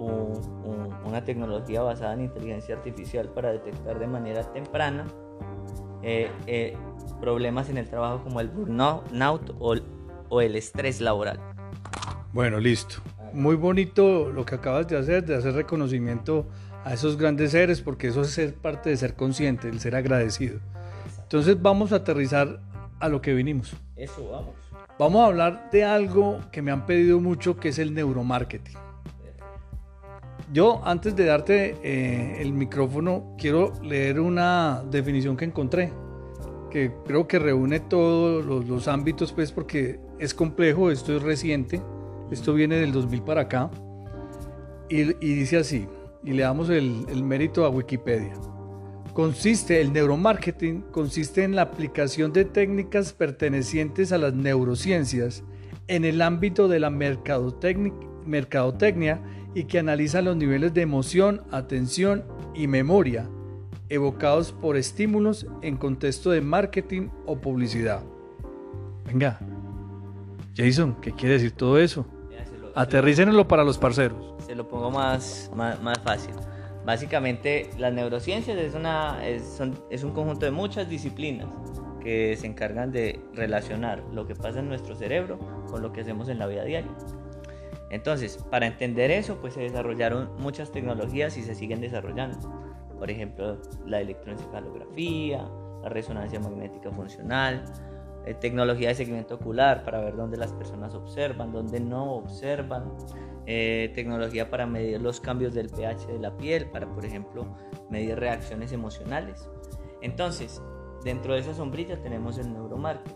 una 1.06 1.24
tecnología 1.24 1.82
basada 1.82 2.14
en 2.14 2.22
inteligencia 2.22 2.76
artificial 2.76 3.30
para 3.30 3.54
detectar 3.54 3.98
de 4.00 4.08
manera 4.08 4.44
temprana 4.52 5.06
eh, 6.04 6.30
eh, 6.46 6.78
problemas 7.20 7.70
en 7.70 7.78
el 7.78 7.90
trabajo 7.90 8.24
como 8.24 8.40
el 8.40 8.50
burnout 8.50 9.56
o, 9.60 9.76
o 10.30 10.42
el 10.42 10.56
estrés 10.56 11.02
laboral. 11.02 11.40
Bueno, 12.34 12.60
listo. 12.60 12.96
Muy 13.34 13.56
bonito 13.56 14.32
lo 14.32 14.46
que 14.46 14.56
acabas 14.56 14.88
de 14.88 14.98
hacer, 14.98 15.26
de 15.26 15.36
hacer 15.36 15.54
reconocimiento 15.54 16.46
a 16.84 16.94
esos 16.94 17.18
grandes 17.18 17.52
seres, 17.52 17.82
porque 17.82 18.08
eso 18.08 18.22
es 18.22 18.30
ser 18.30 18.54
parte 18.56 18.90
de 18.90 18.98
ser 18.98 19.16
consciente, 19.16 19.70
el 19.70 19.80
ser 19.80 19.96
agradecido. 19.96 20.60
Entonces 21.24 21.62
vamos 21.62 21.92
a 21.92 21.98
aterrizar 21.98 22.60
a 23.00 23.10
lo 23.10 23.22
que 23.22 23.34
vinimos. 23.34 23.76
Eso, 23.96 24.30
vamos. 24.32 24.56
Vamos 25.00 25.22
a 25.22 25.26
hablar 25.26 25.70
de 25.72 25.84
algo 25.84 26.40
que 26.52 26.62
me 26.62 26.72
han 26.72 26.86
pedido 26.86 27.20
mucho, 27.20 27.58
que 27.58 27.70
es 27.70 27.78
el 27.78 27.94
neuromarketing. 27.94 28.78
Yo, 30.52 30.82
antes 30.86 31.16
de 31.16 31.26
darte 31.26 31.76
eh, 31.84 32.42
el 32.42 32.54
micrófono, 32.54 33.36
quiero 33.38 33.74
leer 33.84 34.20
una 34.20 34.82
definición 34.90 35.36
que 35.36 35.46
encontré, 35.46 35.92
que 36.72 36.94
creo 37.06 37.28
que 37.28 37.38
reúne 37.38 37.82
todos 37.82 38.46
los, 38.46 38.88
ámbitos, 38.88 39.34
pues 39.34 39.52
porque 39.52 40.00
es 40.20 40.34
complejo, 40.34 40.92
esto 40.92 41.16
es 41.16 41.24
reciente, 41.24 41.82
esto 42.32 42.54
viene 42.54 42.76
del 42.76 42.92
2000 42.92 43.22
para 43.24 43.42
acá, 43.42 43.72
y, 44.90 45.04
dice 45.04 45.58
así, 45.58 45.88
y 46.24 46.32
le 46.32 46.44
damos 46.44 46.70
el, 46.70 47.06
el 47.10 47.24
mérito 47.24 47.66
a 47.66 47.70
Wikipedia 47.70 48.34
consiste, 49.18 49.82
el 49.82 49.92
neuromarketing 49.94 50.82
consiste 50.92 51.44
en 51.44 51.56
la 51.56 51.64
aplicación 51.64 52.32
de 52.34 52.46
técnicas 52.46 53.14
pertenecientes 53.14 54.12
a 54.12 54.20
las 54.20 54.36
neurociencias 54.36 55.44
en 55.88 56.06
el 56.06 56.22
ámbito 56.22 56.68
de 56.68 56.80
la 56.80 56.92
mercadotecnia 56.92 59.20
y 59.56 59.64
que 59.64 59.80
analiza 59.80 60.22
los 60.22 60.38
niveles 60.38 60.76
de 60.76 60.84
emoción, 60.84 61.42
atención 61.50 62.26
y 62.54 62.68
memoria 62.68 63.28
evocados 63.90 64.52
por 64.52 64.78
estímulos 64.78 65.48
en 65.64 65.78
contexto 65.78 66.30
de 66.30 66.42
marketing 66.42 67.10
o 67.26 67.42
publicidad. 67.42 68.04
Venga, 69.08 69.40
Jason, 70.58 70.96
¿qué 71.02 71.12
quiere 71.12 71.36
decir 71.36 71.52
todo 71.52 71.78
eso? 71.78 72.06
Aterrícenlo 72.74 73.48
para 73.48 73.64
los 73.64 73.78
parceros. 73.78 74.36
Se 74.46 74.56
lo 74.56 74.68
pongo 74.68 74.90
más, 74.90 75.52
más, 75.56 75.82
más 75.82 76.00
fácil. 76.00 76.34
Básicamente, 76.84 77.70
las 77.78 77.94
neurociencias 77.94 78.58
es, 78.58 78.74
una, 78.74 79.26
es, 79.28 79.62
es 79.92 80.04
un 80.04 80.12
conjunto 80.12 80.46
de 80.46 80.52
muchas 80.52 80.90
disciplinas 80.90 81.48
que 82.02 82.36
se 82.38 82.48
encargan 82.48 82.92
de 82.92 83.20
relacionar 83.34 84.04
lo 84.12 84.26
que 84.26 84.36
pasa 84.36 84.60
en 84.60 84.70
nuestro 84.70 84.96
cerebro 84.96 85.38
con 85.70 85.82
lo 85.82 85.92
que 85.92 86.02
hacemos 86.02 86.28
en 86.30 86.40
la 86.40 86.48
vida 86.48 86.64
diaria. 86.64 86.92
Entonces, 87.92 88.44
para 88.50 88.66
entender 88.66 89.12
eso, 89.12 89.38
pues 89.40 89.54
se 89.54 89.62
desarrollaron 89.62 90.32
muchas 90.40 90.72
tecnologías 90.72 91.38
y 91.38 91.44
se 91.44 91.54
siguen 91.56 91.82
desarrollando. 91.82 92.38
Por 92.98 93.12
ejemplo, 93.12 93.62
la 93.86 94.02
electroencefalografía, 94.02 95.48
la 95.84 95.90
resonancia 95.90 96.40
magnética 96.40 96.92
funcional, 96.92 97.64
eh, 98.28 98.34
tecnología 98.34 98.90
de 98.90 98.96
seguimiento 98.96 99.36
ocular 99.36 99.86
para 99.86 100.02
ver 100.02 100.18
dónde 100.18 100.36
las 100.36 100.52
personas 100.52 100.94
observan, 100.94 101.54
dónde 101.54 101.80
no 101.80 102.16
observan, 102.16 102.92
eh, 103.46 103.90
tecnología 103.96 104.50
para 104.50 104.66
medir 104.66 105.02
los 105.02 105.22
cambios 105.22 105.54
del 105.54 105.70
pH 105.70 106.08
de 106.08 106.20
la 106.20 106.36
piel, 106.36 106.70
para, 106.70 106.92
por 106.92 107.06
ejemplo, 107.06 107.48
medir 107.90 108.20
reacciones 108.20 108.74
emocionales. 108.74 109.50
Entonces, 110.02 110.62
dentro 111.06 111.36
de 111.36 111.40
esa 111.40 111.54
sombrilla 111.54 112.02
tenemos 112.04 112.38
el 112.38 112.52
neuromarketing, 112.52 113.16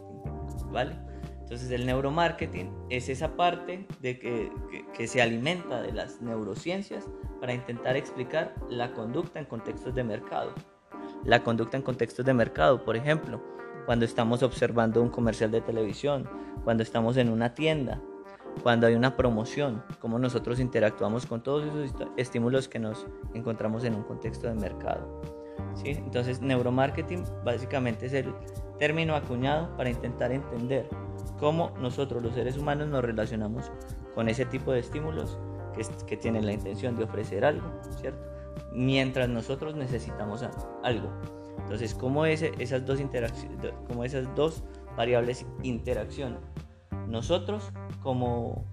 ¿vale? 0.71 0.95
Entonces 1.41 1.69
el 1.71 1.85
neuromarketing 1.85 2.71
es 2.89 3.09
esa 3.09 3.35
parte 3.35 3.85
de 3.99 4.17
que, 4.17 4.49
que, 4.95 5.07
se 5.07 5.21
alimenta 5.21 5.81
de 5.81 5.91
las 5.91 6.21
neurociencias 6.21 7.09
para 7.41 7.53
intentar 7.53 7.97
explicar 7.97 8.55
la 8.69 8.93
conducta 8.93 9.39
en 9.39 9.45
contextos 9.45 9.93
de 9.93 10.05
mercado. 10.05 10.53
La 11.25 11.43
conducta 11.43 11.75
en 11.75 11.83
contextos 11.83 12.25
de 12.25 12.33
mercado, 12.33 12.85
por 12.85 12.95
ejemplo, 12.95 13.41
cuando 13.85 14.05
estamos 14.05 14.43
observando 14.43 15.01
un 15.01 15.09
comercial 15.09 15.51
de 15.51 15.61
televisión, 15.61 16.29
cuando 16.63 16.83
estamos 16.83 17.17
en 17.17 17.29
una 17.29 17.53
tienda, 17.53 18.01
cuando 18.63 18.87
hay 18.87 18.95
una 18.95 19.15
promoción, 19.15 19.83
cómo 19.99 20.19
nosotros 20.19 20.59
interactuamos 20.59 21.25
con 21.25 21.41
todos 21.41 21.65
esos 21.65 21.93
estímulos 22.17 22.67
que 22.67 22.79
nos 22.79 23.07
encontramos 23.33 23.83
en 23.83 23.95
un 23.95 24.03
contexto 24.03 24.47
de 24.47 24.55
mercado. 24.55 25.21
¿sí? 25.75 25.91
Entonces, 25.91 26.41
neuromarketing 26.41 27.23
básicamente 27.43 28.07
es 28.07 28.13
el 28.13 28.33
término 28.77 29.15
acuñado 29.15 29.75
para 29.77 29.89
intentar 29.89 30.31
entender 30.31 30.87
cómo 31.39 31.71
nosotros 31.79 32.21
los 32.21 32.33
seres 32.33 32.57
humanos 32.57 32.87
nos 32.87 33.03
relacionamos 33.03 33.71
con 34.13 34.29
ese 34.29 34.45
tipo 34.45 34.71
de 34.71 34.79
estímulos 34.79 35.39
que, 35.73 35.85
que 36.05 36.17
tienen 36.17 36.45
la 36.45 36.53
intención 36.53 36.95
de 36.95 37.05
ofrecer 37.05 37.45
algo, 37.45 37.67
¿cierto? 37.99 38.27
Mientras 38.73 39.29
nosotros 39.29 39.75
necesitamos 39.75 40.43
algo. 40.83 41.09
Entonces, 41.59 41.93
cómo, 41.93 42.25
ese, 42.25 42.51
esas, 42.59 42.85
dos 42.85 42.99
esas 42.99 44.35
dos 44.35 44.63
variables 44.95 45.45
interaccionan. 45.63 46.39
Nosotros 47.07 47.71
como, 48.01 48.65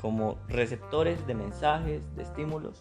como 0.00 0.38
receptores 0.48 1.26
de 1.26 1.34
mensajes, 1.34 2.02
de 2.16 2.22
estímulos, 2.22 2.80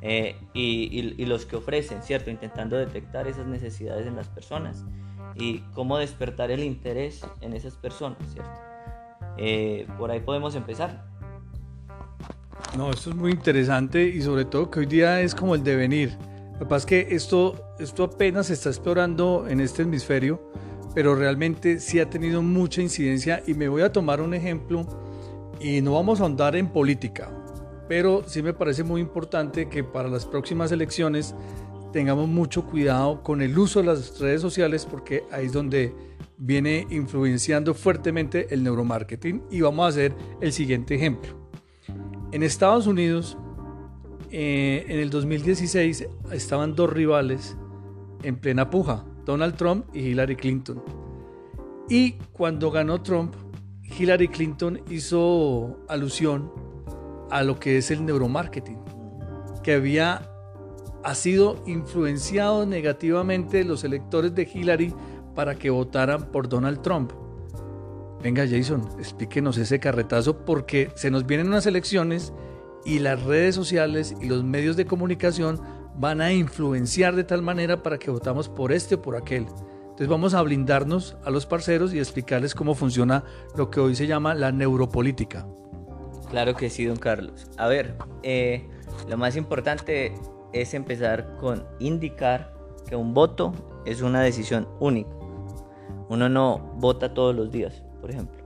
eh, 0.00 0.36
y, 0.54 1.14
y, 1.16 1.26
los 1.26 1.44
que 1.44 1.56
ofrecen, 1.56 2.02
¿cierto? 2.02 2.30
Intentando 2.30 2.76
detectar 2.76 3.26
esas 3.26 3.46
necesidades 3.46 4.06
en 4.06 4.14
las 4.14 4.28
personas 4.28 4.84
y 5.34 5.58
cómo 5.74 5.98
despertar 5.98 6.52
el 6.52 6.62
interés 6.62 7.26
en 7.40 7.52
esas 7.52 7.74
personas, 7.74 8.18
¿cierto? 8.32 8.50
Eh, 9.38 9.86
por 9.98 10.10
ahí 10.10 10.20
podemos 10.20 10.54
empezar. 10.54 11.04
No, 12.76 12.90
esto 12.90 13.10
es 13.10 13.16
muy 13.16 13.32
interesante 13.32 14.04
y 14.04 14.20
sobre 14.22 14.44
todo 14.44 14.70
que 14.70 14.80
hoy 14.80 14.86
día 14.86 15.20
es 15.20 15.34
como 15.34 15.54
el 15.54 15.64
devenir. 15.64 16.16
Pasa 16.66 16.76
es 16.76 16.86
que 16.86 17.08
esto, 17.10 17.74
esto 17.78 18.04
apenas 18.04 18.48
se 18.48 18.54
está 18.54 18.68
explorando 18.68 19.46
en 19.48 19.60
este 19.60 19.82
hemisferio, 19.82 20.50
pero 20.94 21.14
realmente 21.14 21.78
sí 21.78 22.00
ha 22.00 22.10
tenido 22.10 22.42
mucha 22.42 22.82
incidencia 22.82 23.42
y 23.46 23.54
me 23.54 23.68
voy 23.68 23.82
a 23.82 23.92
tomar 23.92 24.20
un 24.20 24.34
ejemplo 24.34 24.86
y 25.60 25.80
no 25.80 25.94
vamos 25.94 26.20
a 26.20 26.24
ahondar 26.24 26.56
en 26.56 26.68
política, 26.68 27.30
pero 27.88 28.24
sí 28.26 28.42
me 28.42 28.52
parece 28.52 28.82
muy 28.82 29.00
importante 29.00 29.68
que 29.68 29.84
para 29.84 30.08
las 30.08 30.26
próximas 30.26 30.72
elecciones 30.72 31.34
tengamos 31.92 32.28
mucho 32.28 32.66
cuidado 32.66 33.22
con 33.22 33.40
el 33.40 33.58
uso 33.58 33.80
de 33.80 33.86
las 33.86 34.18
redes 34.18 34.40
sociales 34.40 34.84
porque 34.84 35.24
ahí 35.30 35.46
es 35.46 35.52
donde 35.52 35.94
viene 36.36 36.86
influenciando 36.90 37.74
fuertemente 37.74 38.46
el 38.50 38.62
neuromarketing 38.62 39.44
y 39.50 39.60
vamos 39.60 39.86
a 39.86 39.88
hacer 39.88 40.14
el 40.40 40.52
siguiente 40.52 40.94
ejemplo. 40.94 41.30
En 42.30 42.42
Estados 42.42 42.86
Unidos, 42.86 43.38
eh, 44.30 44.84
en 44.88 44.98
el 45.00 45.10
2016 45.10 46.06
estaban 46.32 46.74
dos 46.74 46.92
rivales 46.92 47.56
en 48.22 48.36
plena 48.36 48.70
puja, 48.70 49.04
Donald 49.24 49.56
Trump 49.56 49.86
y 49.94 50.00
Hillary 50.00 50.36
Clinton. 50.36 50.82
Y 51.88 52.12
cuando 52.32 52.70
ganó 52.70 53.02
Trump, 53.02 53.34
Hillary 53.82 54.28
Clinton 54.28 54.80
hizo 54.90 55.78
alusión 55.88 56.52
a 57.30 57.42
lo 57.42 57.58
que 57.58 57.78
es 57.78 57.90
el 57.90 58.04
neuromarketing, 58.04 58.78
que 59.62 59.74
había 59.74 60.28
ha 61.04 61.14
sido 61.14 61.62
influenciado 61.66 62.66
negativamente 62.66 63.64
los 63.64 63.84
electores 63.84 64.34
de 64.34 64.48
Hillary 64.52 64.94
para 65.34 65.54
que 65.54 65.70
votaran 65.70 66.30
por 66.30 66.48
Donald 66.48 66.82
Trump. 66.82 67.12
Venga 68.22 68.44
Jason, 68.48 68.82
explíquenos 68.98 69.56
ese 69.58 69.78
carretazo 69.78 70.44
porque 70.44 70.90
se 70.96 71.10
nos 71.10 71.24
vienen 71.24 71.46
unas 71.46 71.66
elecciones 71.66 72.32
y 72.84 72.98
las 73.00 73.22
redes 73.22 73.54
sociales 73.54 74.14
y 74.20 74.26
los 74.26 74.44
medios 74.44 74.76
de 74.76 74.86
comunicación 74.86 75.60
van 75.96 76.20
a 76.20 76.32
influenciar 76.32 77.16
de 77.16 77.24
tal 77.24 77.42
manera 77.42 77.82
para 77.82 77.98
que 77.98 78.10
votamos 78.10 78.48
por 78.48 78.72
este 78.72 78.96
o 78.96 79.02
por 79.02 79.16
aquel. 79.16 79.46
Entonces 79.98 80.08
vamos 80.08 80.34
a 80.34 80.42
blindarnos 80.42 81.16
a 81.24 81.30
los 81.30 81.44
parceros 81.44 81.92
y 81.92 81.98
explicarles 81.98 82.54
cómo 82.54 82.76
funciona 82.76 83.24
lo 83.56 83.68
que 83.68 83.80
hoy 83.80 83.96
se 83.96 84.06
llama 84.06 84.34
la 84.34 84.52
neuropolítica. 84.52 85.46
Claro 86.30 86.54
que 86.54 86.70
sí, 86.70 86.84
don 86.84 86.98
Carlos. 86.98 87.46
A 87.56 87.66
ver, 87.66 87.96
eh, 88.22 88.68
lo 89.08 89.16
más 89.16 89.34
importante 89.36 90.14
es 90.52 90.74
empezar 90.74 91.36
con 91.36 91.66
indicar 91.80 92.54
que 92.88 92.94
un 92.94 93.12
voto 93.12 93.52
es 93.86 94.02
una 94.02 94.20
decisión 94.20 94.68
única. 94.78 95.10
Uno 96.08 96.28
no 96.28 96.58
vota 96.76 97.12
todos 97.12 97.34
los 97.34 97.50
días, 97.50 97.82
por 98.00 98.10
ejemplo. 98.10 98.38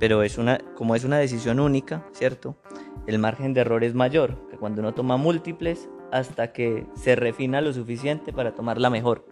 Pero 0.00 0.22
es 0.22 0.38
una, 0.38 0.58
como 0.76 0.94
es 0.94 1.04
una 1.04 1.18
decisión 1.18 1.60
única, 1.60 2.04
¿cierto? 2.12 2.56
El 3.06 3.18
margen 3.18 3.54
de 3.54 3.60
error 3.60 3.84
es 3.84 3.94
mayor 3.94 4.48
que 4.50 4.56
cuando 4.56 4.80
uno 4.80 4.94
toma 4.94 5.16
múltiples 5.16 5.88
hasta 6.12 6.52
que 6.52 6.86
se 6.94 7.16
refina 7.16 7.60
lo 7.60 7.72
suficiente 7.72 8.32
para 8.32 8.54
tomar 8.54 8.78
la 8.78 8.90
mejor. 8.90 9.26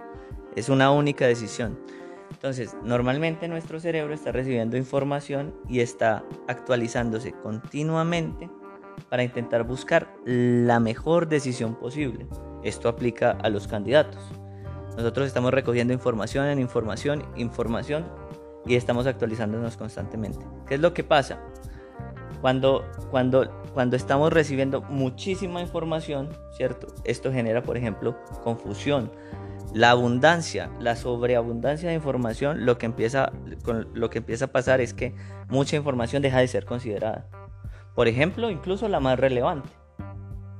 Es 0.57 0.69
una 0.69 0.91
única 0.91 1.27
decisión. 1.27 1.79
Entonces, 2.31 2.77
normalmente 2.83 3.49
nuestro 3.49 3.79
cerebro 3.79 4.15
está 4.15 4.33
recibiendo 4.33 4.77
información 4.77 5.55
y 5.69 5.81
está 5.81 6.25
actualizándose 6.49 7.33
continuamente 7.33 8.51
para 9.09 9.23
intentar 9.23 9.65
buscar 9.65 10.13
la 10.25 10.81
mejor 10.81 11.29
decisión 11.29 11.75
posible. 11.77 12.27
Esto 12.63 12.89
aplica 12.89 13.31
a 13.31 13.49
los 13.49 13.69
candidatos. 13.69 14.23
Nosotros 14.97 15.27
estamos 15.27 15.53
recogiendo 15.53 15.93
información 15.93 16.47
en 16.47 16.59
información, 16.59 17.25
información 17.37 18.05
y 18.67 18.77
estamos 18.77 19.07
actualizándonos 19.07 19.77
constantemente. 19.77 20.45
¿Qué 20.67 20.75
es 20.75 20.81
lo 20.81 20.93
que 20.93 21.05
pasa? 21.05 21.41
Cuando, 22.43 22.85
cuando, 23.11 23.51
cuando 23.73 23.97
estamos 23.97 24.31
recibiendo 24.31 24.83
muchísima 24.83 25.63
información, 25.63 26.29
¿cierto? 26.55 26.89
Esto 27.05 27.33
genera, 27.33 27.63
por 27.63 27.79
ejemplo, 27.79 28.19
confusión 28.45 29.11
la 29.75 29.91
abundancia, 29.91 30.71
la 30.81 30.97
sobreabundancia 30.97 31.89
de 31.89 31.95
información, 31.95 32.67
lo 32.67 32.77
que 32.77 32.87
empieza, 32.87 33.33
lo 33.95 34.11
que 34.11 34.19
empieza 34.19 34.47
a 34.47 34.49
pasar 34.49 34.81
es 34.81 34.93
que 34.93 35.15
mucha 35.49 35.77
información 35.77 36.23
deja 36.23 36.41
de 36.41 36.49
ser 36.49 36.67
considerada. 36.67 37.27
Por 37.95 38.09
ejemplo, 38.09 38.51
incluso 38.51 38.89
la 38.89 39.01
más 39.01 39.19
relevante, 39.19 39.71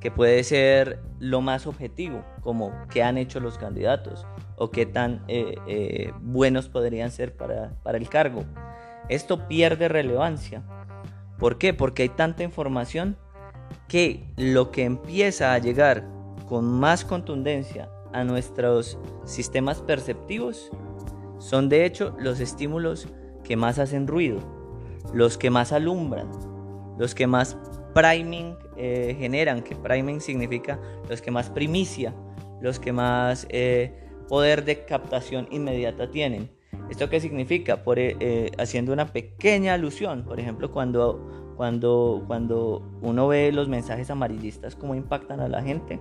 que 0.01 0.11
puede 0.11 0.43
ser 0.45 1.01
lo 1.19 1.41
más 1.41 1.67
objetivo, 1.67 2.25
como 2.41 2.73
qué 2.91 3.03
han 3.03 3.19
hecho 3.19 3.39
los 3.39 3.59
candidatos 3.59 4.27
o 4.57 4.71
qué 4.71 4.87
tan 4.87 5.25
eh, 5.29 5.57
eh, 5.67 6.13
buenos 6.21 6.69
podrían 6.69 7.11
ser 7.11 7.37
para, 7.37 7.75
para 7.83 7.99
el 7.99 8.09
cargo. 8.09 8.45
Esto 9.09 9.47
pierde 9.47 9.89
relevancia. 9.89 10.63
¿Por 11.39 11.59
qué? 11.59 11.75
Porque 11.75 12.03
hay 12.03 12.09
tanta 12.09 12.43
información 12.43 13.17
que 13.89 14.25
lo 14.37 14.71
que 14.71 14.85
empieza 14.85 15.55
a 15.55 15.59
llegar 15.59 16.07
con 16.49 16.65
más 16.65 17.05
contundencia 17.05 17.91
a 18.13 18.25
nuestros 18.25 18.99
sistemas 19.25 19.81
perceptivos 19.81 20.71
son 21.39 21.69
de 21.69 21.85
hecho 21.85 22.15
los 22.19 22.41
estímulos 22.41 23.09
que 23.43 23.57
más 23.57 23.79
hacen 23.79 24.07
ruido, 24.07 24.39
los 25.13 25.39
que 25.39 25.51
más 25.51 25.73
alumbran, 25.73 26.31
los 26.99 27.15
que 27.15 27.27
más 27.27 27.57
priming 27.95 28.57
eh, 28.77 29.17
generan, 29.19 29.63
que 29.63 29.75
priming 29.75 30.21
significa 30.21 30.81
los 31.09 31.21
que 31.21 31.31
más 31.31 31.51
primicia, 31.51 32.15
los 32.61 32.79
que 32.79 32.93
más 32.93 33.47
eh, 33.51 34.09
poder 34.29 34.65
de 34.65 34.85
captación 34.85 35.49
inmediata 35.51 36.11
tienen. 36.11 36.51
¿Esto 36.91 37.09
qué 37.09 37.21
significa? 37.21 37.83
Por, 37.85 37.99
eh, 37.99 38.51
haciendo 38.59 38.93
una 38.93 39.07
pequeña 39.13 39.75
alusión, 39.75 40.25
por 40.25 40.39
ejemplo, 40.39 40.71
cuando, 40.71 41.55
cuando, 41.57 42.25
cuando 42.27 42.83
uno 43.01 43.29
ve 43.29 43.51
los 43.53 43.69
mensajes 43.69 44.11
amarillistas, 44.11 44.77
cómo 44.77 44.95
impactan 44.95 45.41
a 45.41 45.49
la 45.49 45.63
gente, 45.63 46.01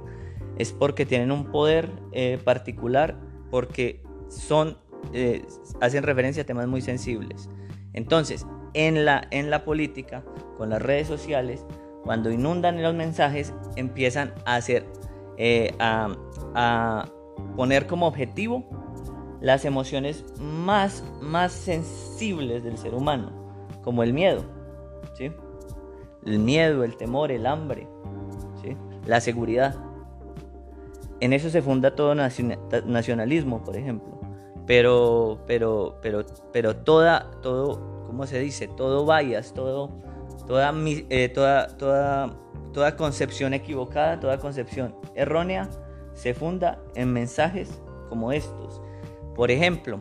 es 0.57 0.71
porque 0.73 1.05
tienen 1.05 1.31
un 1.31 1.45
poder 1.45 1.89
eh, 2.11 2.39
particular, 2.43 3.17
porque 3.49 4.03
son, 4.29 4.77
eh, 5.13 5.45
hacen 5.79 6.03
referencia 6.03 6.43
a 6.43 6.45
temas 6.45 6.67
muy 6.67 6.81
sensibles. 6.81 7.49
Entonces, 7.93 8.45
en 8.73 9.05
la, 9.05 9.27
en 9.31 9.49
la 9.49 9.63
política, 9.63 10.23
con 10.57 10.69
las 10.69 10.81
redes 10.81 11.07
sociales, 11.07 11.65
cuando 12.03 12.31
inundan 12.31 12.81
los 12.81 12.95
mensajes, 12.95 13.53
empiezan 13.75 14.33
a 14.45 14.55
hacer, 14.55 14.85
eh, 15.37 15.73
a, 15.79 16.09
a, 16.55 17.05
poner 17.55 17.87
como 17.87 18.07
objetivo 18.07 18.67
las 19.41 19.65
emociones 19.65 20.23
más, 20.39 21.03
más 21.19 21.51
sensibles 21.51 22.63
del 22.63 22.77
ser 22.77 22.93
humano, 22.93 23.31
como 23.83 24.03
el 24.03 24.13
miedo, 24.13 24.43
¿sí? 25.13 25.31
El 26.25 26.39
miedo, 26.39 26.83
el 26.83 26.95
temor, 26.95 27.31
el 27.31 27.47
hambre, 27.47 27.87
¿sí? 28.61 28.77
La 29.07 29.19
seguridad. 29.19 29.75
En 31.19 31.33
eso 31.33 31.49
se 31.49 31.61
funda 31.61 31.95
todo 31.95 32.15
nacionalismo, 32.15 33.63
por 33.63 33.75
ejemplo. 33.75 34.19
Pero, 34.67 35.39
pero, 35.47 35.97
pero, 36.01 36.23
pero 36.53 36.75
toda, 36.75 37.31
todo, 37.41 38.05
¿cómo 38.05 38.27
se 38.27 38.39
dice? 38.39 38.67
Todo 38.67 39.05
bias, 39.05 39.53
todo, 39.53 39.89
toda, 40.45 40.71
eh, 41.09 41.29
toda, 41.29 41.67
toda, 41.77 42.35
toda 42.73 42.95
concepción 42.95 43.55
equivocada, 43.55 44.19
toda 44.19 44.37
concepción 44.37 44.95
errónea 45.15 45.67
se 46.13 46.33
funda 46.35 46.79
en 46.95 47.11
mensajes 47.11 47.81
como 48.07 48.31
estos. 48.31 48.81
Por 49.35 49.51
ejemplo, 49.51 49.99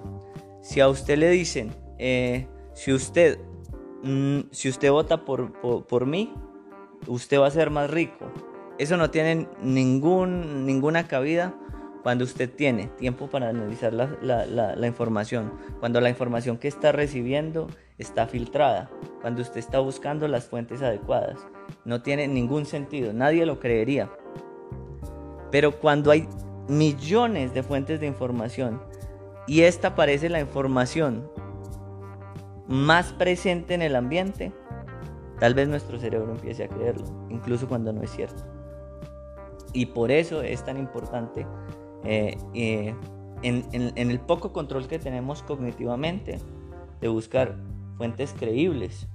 si 0.60 0.80
a 0.80 0.88
usted 0.88 1.18
le 1.18 1.30
dicen, 1.30 1.70
eh, 1.98 2.46
si 2.74 2.92
usted, 2.92 3.38
mm, 4.02 4.40
si 4.50 4.68
usted 4.68 4.90
vota 4.90 5.24
por, 5.24 5.52
por, 5.86 6.06
mí, 6.06 6.32
usted 7.06 7.40
va 7.40 7.46
a 7.46 7.50
ser 7.50 7.70
más 7.70 7.90
rico. 7.90 8.30
Eso 8.78 8.96
no 8.96 9.10
tiene 9.10 9.46
ningún, 9.62 10.66
ninguna 10.66 11.06
cabida 11.06 11.54
cuando 12.02 12.24
usted 12.24 12.50
tiene 12.50 12.86
tiempo 12.86 13.28
para 13.28 13.50
analizar 13.50 13.92
la, 13.92 14.16
la, 14.22 14.46
la, 14.46 14.86
información, 14.86 15.52
cuando 15.80 16.00
la 16.00 16.08
información 16.08 16.56
que 16.56 16.68
está 16.68 16.92
recibiendo 16.92 17.68
está 17.98 18.26
filtrada, 18.26 18.90
cuando 19.20 19.42
usted 19.42 19.58
está 19.58 19.80
buscando 19.80 20.26
las 20.26 20.46
fuentes 20.46 20.80
adecuadas. 20.80 21.38
No 21.84 22.00
tiene 22.00 22.26
ningún 22.26 22.64
sentido, 22.64 23.12
nadie 23.12 23.44
lo 23.44 23.60
creería. 23.60 24.10
Pero 25.50 25.78
cuando 25.78 26.10
hay 26.10 26.26
millones 26.68 27.52
de 27.52 27.62
fuentes 27.62 28.00
de 28.00 28.06
información 28.06 28.80
y 29.50 29.62
esta 29.62 29.96
parece 29.96 30.28
la 30.28 30.38
información 30.38 31.28
más 32.68 33.12
presente 33.12 33.74
en 33.74 33.82
el 33.82 33.96
ambiente, 33.96 34.52
tal 35.40 35.54
vez 35.54 35.66
nuestro 35.66 35.98
cerebro 35.98 36.30
empiece 36.30 36.62
a 36.62 36.68
creerlo, 36.68 37.04
incluso 37.30 37.66
cuando 37.66 37.92
no 37.92 38.00
es 38.00 38.12
cierto. 38.12 38.44
Y 39.72 39.86
por 39.86 40.12
eso 40.12 40.42
es 40.42 40.64
tan 40.64 40.76
importante 40.76 41.48
eh, 42.04 42.38
eh, 42.54 42.94
en, 43.42 43.66
en, 43.72 44.10
el 44.12 44.20
poco 44.20 44.52
control 44.52 44.86
que 44.86 45.00
tenemos 45.00 45.42
cognitivamente 45.42 46.38
de 47.00 47.08
buscar 47.08 47.56
fuentes 47.96 48.32
creíbles, 48.38 49.08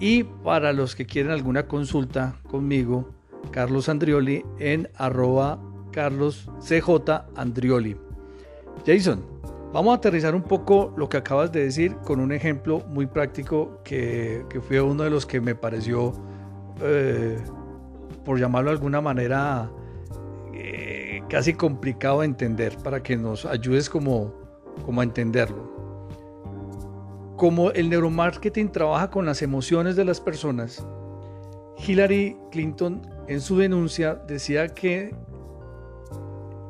y 0.00 0.24
para 0.24 0.72
los 0.72 0.94
que 0.94 1.06
quieren 1.06 1.32
alguna 1.32 1.66
consulta 1.66 2.36
conmigo, 2.48 3.08
Carlos 3.50 3.88
Andrioli 3.88 4.44
en 4.58 4.88
arroba 4.96 5.58
Carlos 5.92 6.48
CJ 6.60 7.24
Andrioli. 7.34 7.96
Jason, 8.86 9.24
vamos 9.72 9.92
a 9.92 9.96
aterrizar 9.96 10.34
un 10.34 10.42
poco 10.42 10.92
lo 10.96 11.08
que 11.08 11.16
acabas 11.16 11.52
de 11.52 11.64
decir 11.64 11.96
con 12.04 12.20
un 12.20 12.32
ejemplo 12.32 12.80
muy 12.88 13.06
práctico 13.06 13.80
que, 13.84 14.44
fue 14.66 14.80
uno 14.80 15.04
de 15.04 15.10
los 15.10 15.26
que 15.26 15.40
me 15.40 15.54
pareció, 15.54 16.12
eh, 16.82 17.38
por 18.24 18.38
llamarlo 18.38 18.70
de 18.70 18.76
alguna 18.76 19.00
manera, 19.00 19.70
eh, 20.54 21.22
casi 21.28 21.54
complicado 21.54 22.20
de 22.20 22.26
entender 22.26 22.76
para 22.78 23.02
que 23.02 23.16
nos 23.16 23.44
ayudes 23.44 23.88
como, 23.88 24.34
como 24.84 25.00
a 25.00 25.04
entenderlo. 25.04 25.76
Como 27.36 27.70
el 27.70 27.88
neuromarketing 27.88 28.72
trabaja 28.72 29.10
con 29.10 29.24
las 29.24 29.42
emociones 29.42 29.94
de 29.94 30.04
las 30.04 30.20
personas, 30.20 30.84
Hillary 31.86 32.36
Clinton 32.50 33.02
en 33.28 33.40
su 33.40 33.58
denuncia 33.58 34.14
decía 34.26 34.68
que 34.68 35.14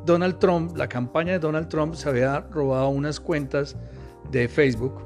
Donald 0.09 0.38
Trump, 0.38 0.75
la 0.75 0.88
campaña 0.88 1.33
de 1.33 1.38
Donald 1.38 1.68
Trump 1.68 1.94
se 1.94 2.09
había 2.09 2.40
robado 2.40 2.88
unas 2.88 3.21
cuentas 3.21 3.77
de 4.33 4.49
Facebook 4.49 5.03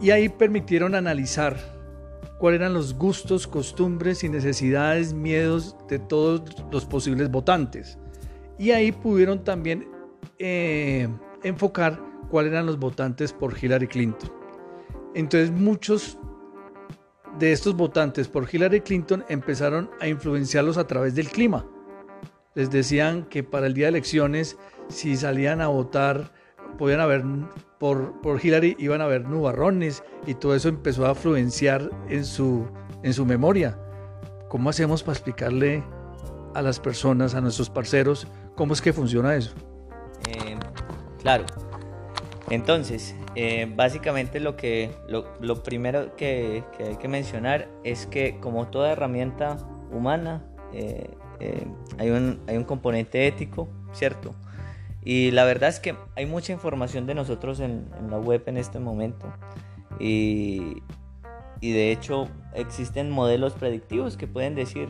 y 0.00 0.10
ahí 0.12 0.30
permitieron 0.30 0.94
analizar 0.94 1.56
cuáles 2.38 2.60
eran 2.60 2.72
los 2.72 2.94
gustos, 2.94 3.46
costumbres 3.46 4.24
y 4.24 4.30
necesidades, 4.30 5.12
miedos 5.12 5.76
de 5.90 5.98
todos 5.98 6.42
los 6.72 6.86
posibles 6.86 7.30
votantes. 7.30 7.98
Y 8.58 8.70
ahí 8.70 8.92
pudieron 8.92 9.44
también 9.44 9.90
eh, 10.38 11.06
enfocar 11.42 12.00
cuáles 12.30 12.52
eran 12.52 12.64
los 12.64 12.78
votantes 12.78 13.30
por 13.30 13.54
Hillary 13.62 13.88
Clinton. 13.88 14.32
Entonces 15.14 15.50
muchos 15.50 16.18
de 17.38 17.52
estos 17.52 17.76
votantes 17.76 18.26
por 18.26 18.48
Hillary 18.50 18.80
Clinton 18.80 19.22
empezaron 19.28 19.90
a 20.00 20.08
influenciarlos 20.08 20.78
a 20.78 20.86
través 20.86 21.14
del 21.14 21.28
clima 21.28 21.66
les 22.54 22.70
decían 22.70 23.24
que 23.24 23.42
para 23.42 23.66
el 23.66 23.74
día 23.74 23.86
de 23.86 23.90
elecciones, 23.90 24.56
si 24.88 25.16
salían 25.16 25.60
a 25.60 25.68
votar, 25.68 26.32
podían 26.78 27.00
haber 27.00 27.24
por, 27.78 28.20
por 28.20 28.44
Hillary, 28.44 28.76
iban 28.78 29.00
a 29.00 29.04
haber 29.04 29.28
nubarrones 29.28 30.02
y 30.26 30.34
todo 30.34 30.54
eso 30.54 30.68
empezó 30.68 31.06
a 31.06 31.10
influenciar 31.10 31.90
en 32.08 32.24
su, 32.24 32.66
en 33.02 33.12
su 33.12 33.26
memoria. 33.26 33.78
¿Cómo 34.48 34.70
hacemos 34.70 35.02
para 35.02 35.14
explicarle 35.14 35.82
a 36.54 36.62
las 36.62 36.78
personas, 36.78 37.34
a 37.34 37.40
nuestros 37.40 37.68
parceros, 37.68 38.26
cómo 38.54 38.74
es 38.74 38.80
que 38.80 38.92
funciona 38.92 39.34
eso? 39.34 39.52
Eh, 40.28 40.56
claro. 41.20 41.44
Entonces, 42.50 43.16
eh, 43.34 43.72
básicamente 43.74 44.38
lo, 44.38 44.56
que, 44.56 44.94
lo, 45.08 45.62
primero 45.62 46.14
que, 46.14 46.62
hay 46.78 46.96
que 46.96 47.08
mencionar 47.08 47.68
es 47.82 48.06
que 48.06 48.38
como 48.38 48.68
toda 48.68 48.92
herramienta 48.92 49.56
humana, 49.90 50.44
eh, 50.72 51.10
eh, 51.40 51.66
hay, 51.98 52.10
un, 52.10 52.40
hay 52.46 52.56
un 52.56 52.64
componente 52.64 53.26
ético, 53.26 53.68
¿cierto? 53.92 54.34
Y 55.04 55.30
la 55.32 55.44
verdad 55.44 55.68
es 55.68 55.80
que 55.80 55.94
hay 56.16 56.24
mucha 56.24 56.52
información 56.52 57.06
de 57.06 57.14
nosotros 57.14 57.60
en, 57.60 57.90
la 58.08 58.18
web 58.18 58.42
en 58.46 58.56
este 58.56 58.78
momento. 58.78 59.32
Y, 60.00 60.82
de 61.60 61.92
hecho 61.92 62.28
existen 62.52 63.10
modelos 63.10 63.54
predictivos 63.54 64.18
que 64.18 64.26
pueden 64.26 64.54
decir, 64.54 64.88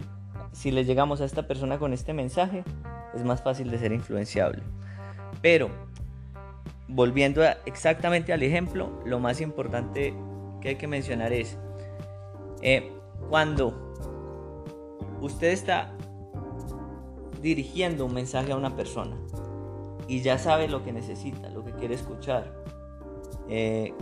si 0.50 0.72
le 0.72 0.85
llegamos 0.85 1.20
a 1.20 1.24
esta 1.24 1.46
persona 1.46 1.78
con 1.78 1.92
este 1.92 2.12
mensaje, 2.12 2.64
es 3.14 3.24
más 3.24 3.42
fácil 3.42 3.70
de 3.70 3.78
ser 3.78 3.92
influenciable. 3.92 4.62
Pero, 5.40 5.68
volviendo 6.88 7.42
exactamente 7.64 8.33
al 8.33 8.42
ejemplo, 8.42 9.00
lo 9.04 9.20
más 9.20 9.40
importante 9.40 10.14
que 10.61 10.70
hay 10.70 10.76
que 10.76 10.88
mencionar 10.88 11.33
es, 11.33 11.59
eh, 12.62 12.92
cuando 13.30 13.94
usted 15.20 15.48
está 15.48 15.96
dirigiendo 17.44 18.07
un 18.07 18.14
mensaje 18.14 18.52
a 18.52 18.57
una 18.57 18.74
persona 18.74 19.16
y 20.09 20.22
ya 20.22 20.38
sabe 20.38 20.66
lo 20.66 20.83
que 20.83 20.94
necesita, 20.94 21.50
lo 21.50 21.62
que 21.62 21.72
quiere 21.72 21.94
escuchar, 21.94 22.50
eh, 23.50 23.92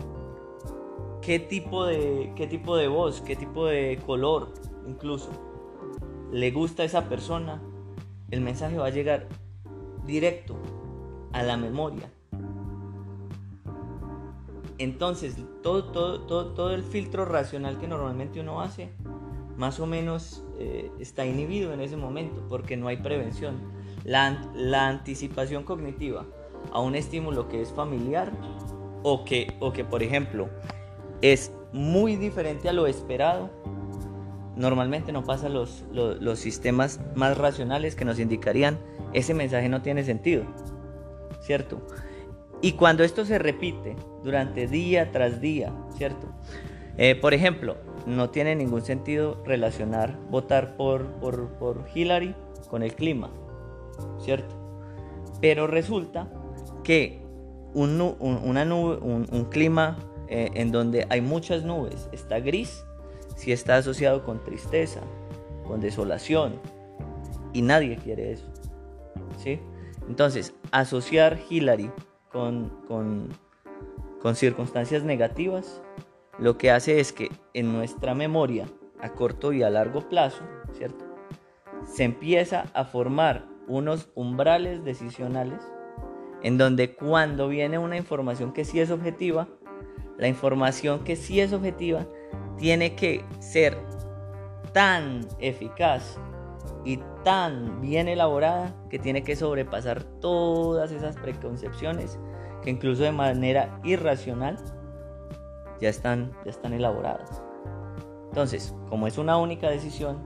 qué, 1.20 1.40
tipo 1.40 1.84
de, 1.84 2.32
qué 2.36 2.46
tipo 2.46 2.76
de 2.76 2.86
voz, 2.86 3.20
qué 3.20 3.34
tipo 3.34 3.66
de 3.66 3.98
color 4.06 4.54
incluso 4.86 5.28
le 6.30 6.52
gusta 6.52 6.84
a 6.84 6.86
esa 6.86 7.08
persona, 7.08 7.60
el 8.30 8.42
mensaje 8.42 8.78
va 8.78 8.86
a 8.86 8.90
llegar 8.90 9.26
directo 10.06 10.56
a 11.32 11.42
la 11.42 11.56
memoria. 11.56 12.10
Entonces, 14.78 15.36
todo, 15.62 15.86
todo, 15.92 16.20
todo, 16.20 16.54
todo 16.54 16.74
el 16.74 16.84
filtro 16.84 17.24
racional 17.24 17.78
que 17.78 17.88
normalmente 17.88 18.40
uno 18.40 18.60
hace, 18.60 18.92
más 19.62 19.78
o 19.78 19.86
menos 19.86 20.42
eh, 20.58 20.90
está 20.98 21.24
inhibido 21.24 21.72
en 21.72 21.80
ese 21.80 21.96
momento 21.96 22.44
porque 22.48 22.76
no 22.76 22.88
hay 22.88 22.96
prevención. 22.96 23.60
La, 24.02 24.88
anticipación 24.88 25.62
cognitiva 25.62 26.26
a 26.72 26.80
un 26.80 26.96
estímulo 26.96 27.48
que 27.48 27.62
es 27.62 27.70
familiar 27.70 28.32
o 29.04 29.24
que, 29.24 29.56
o 29.60 29.72
que, 29.72 29.84
por 29.84 30.02
ejemplo, 30.02 30.48
es 31.20 31.52
muy 31.72 32.16
diferente 32.16 32.68
a 32.68 32.72
lo 32.72 32.88
esperado, 32.88 33.50
normalmente 34.56 35.12
no 35.12 35.22
pasa 35.22 35.48
los, 35.48 35.84
los 35.92 36.40
sistemas 36.40 36.98
más 37.14 37.38
racionales 37.38 37.94
que 37.94 38.04
nos 38.04 38.18
indicarían 38.18 38.80
ese 39.12 39.32
mensaje 39.32 39.68
no 39.68 39.80
tiene 39.80 40.02
sentido, 40.02 40.42
¿cierto? 41.40 41.86
Y 42.62 42.72
cuando 42.72 43.04
esto 43.04 43.24
se 43.24 43.38
repite 43.38 43.94
durante 44.24 44.66
día 44.66 45.12
tras 45.12 45.40
día, 45.40 45.72
¿cierto? 45.96 46.26
Eh, 46.98 47.14
por 47.14 47.34
ejemplo, 47.34 47.76
no 48.06 48.30
tiene 48.30 48.54
ningún 48.54 48.82
sentido 48.82 49.42
relacionar 49.44 50.18
votar 50.30 50.76
por, 50.76 51.06
por, 51.18 51.84
Hillary 51.94 52.34
con 52.68 52.82
el 52.82 52.94
clima, 52.94 53.30
¿cierto? 54.18 54.54
Pero 55.40 55.66
resulta 55.66 56.28
que 56.84 57.22
un, 57.74 58.00
una 58.20 58.64
nube, 58.64 58.96
un, 58.96 59.44
clima 59.50 59.98
eh, 60.28 60.50
en 60.54 60.72
donde 60.72 61.06
hay 61.10 61.20
muchas 61.20 61.64
nubes 61.64 62.08
está 62.12 62.40
gris, 62.40 62.84
si 63.36 63.52
está 63.52 63.76
asociado 63.76 64.24
con 64.24 64.42
tristeza, 64.44 65.00
con 65.66 65.80
desolación, 65.80 66.60
y 67.52 67.62
nadie 67.62 67.96
quiere 67.96 68.32
eso, 68.32 68.46
¿sí? 69.38 69.60
Entonces, 70.08 70.54
asociar 70.70 71.38
Hillary 71.48 71.90
con, 72.30 72.70
circunstancias 74.34 75.02
negativas, 75.02 75.80
lo 76.42 76.58
que 76.58 76.72
hace 76.72 76.98
es 76.98 77.12
que 77.12 77.30
en 77.54 77.72
nuestra 77.72 78.16
memoria, 78.16 78.66
a 79.00 79.10
corto 79.10 79.52
y 79.52 79.62
a 79.62 79.70
largo 79.70 80.08
plazo, 80.08 80.42
¿cierto? 80.72 81.04
Se 81.84 82.02
empieza 82.02 82.64
a 82.74 82.84
formar 82.84 83.46
unos 83.68 84.10
umbrales 84.16 84.84
decisionales 84.84 85.60
en 86.42 86.58
donde 86.58 86.96
cuando 86.96 87.46
viene 87.46 87.78
una 87.78 87.96
información 87.96 88.52
que 88.52 88.64
sí 88.64 88.80
es 88.80 88.90
objetiva, 88.90 89.46
la 90.18 90.26
información 90.26 91.04
que 91.04 91.14
sí 91.14 91.40
es 91.40 91.52
objetiva 91.52 92.06
tiene 92.58 92.96
que 92.96 93.24
ser 93.38 93.78
tan 94.72 95.20
eficaz 95.38 96.18
y 96.84 96.98
tan 97.22 97.80
bien 97.80 98.08
elaborada 98.08 98.74
que 98.90 98.98
tiene 98.98 99.22
que 99.22 99.36
sobrepasar 99.36 100.02
todas 100.02 100.90
esas 100.90 101.14
preconcepciones 101.14 102.18
que 102.64 102.70
incluso 102.70 103.04
de 103.04 103.12
manera 103.12 103.80
irracional 103.84 104.56
ya 105.82 105.88
están, 105.88 106.30
ya 106.44 106.50
están 106.50 106.72
elaboradas. 106.72 107.42
Entonces, 108.28 108.74
como 108.88 109.08
es 109.08 109.18
una 109.18 109.36
única 109.36 109.68
decisión, 109.68 110.18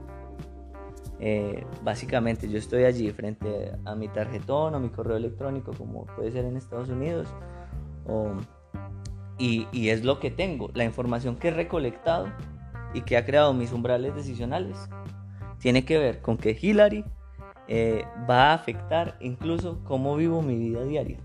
eh, 1.19 1.65
básicamente 1.83 2.47
yo 2.47 2.59
estoy 2.59 2.83
allí 2.83 3.11
frente 3.11 3.73
a 3.83 3.95
mi 3.95 4.07
tarjetón 4.07 4.75
o 4.75 4.79
mi 4.79 4.89
correo 4.89 5.17
electrónico, 5.17 5.73
como 5.73 6.05
puede 6.05 6.31
ser 6.31 6.45
en 6.45 6.57
Estados 6.57 6.89
Unidos, 6.89 7.27
y, 9.39 9.67
y 9.71 9.89
es 9.89 10.05
lo 10.05 10.19
que 10.19 10.29
tengo, 10.29 10.69
la 10.75 10.83
información 10.83 11.35
que 11.35 11.49
he 11.49 11.51
recolectado 11.51 12.27
y 12.93 13.01
que 13.01 13.17
ha 13.17 13.25
creado 13.25 13.53
mis 13.53 13.73
umbrales 13.73 14.15
decisionales 14.15 14.77
tiene 15.59 15.83
que 15.83 15.97
ver 15.97 16.21
con 16.21 16.37
que 16.37 16.57
Hillary 16.59 17.03
eh, 17.67 18.05
va 18.29 18.51
a 18.51 18.53
afectar 18.53 19.17
incluso 19.19 19.83
cómo 19.83 20.15
vivo 20.15 20.41
mi 20.41 20.55
vida 20.55 20.83
diaria, 20.83 21.17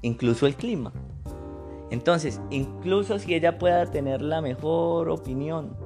incluso 0.00 0.46
el 0.46 0.54
clima. 0.54 0.92
Entonces, 1.90 2.40
incluso 2.50 3.18
si 3.18 3.34
ella 3.34 3.58
pueda 3.58 3.86
tener 3.86 4.22
la 4.22 4.40
mejor 4.40 5.08
opinión 5.08 5.76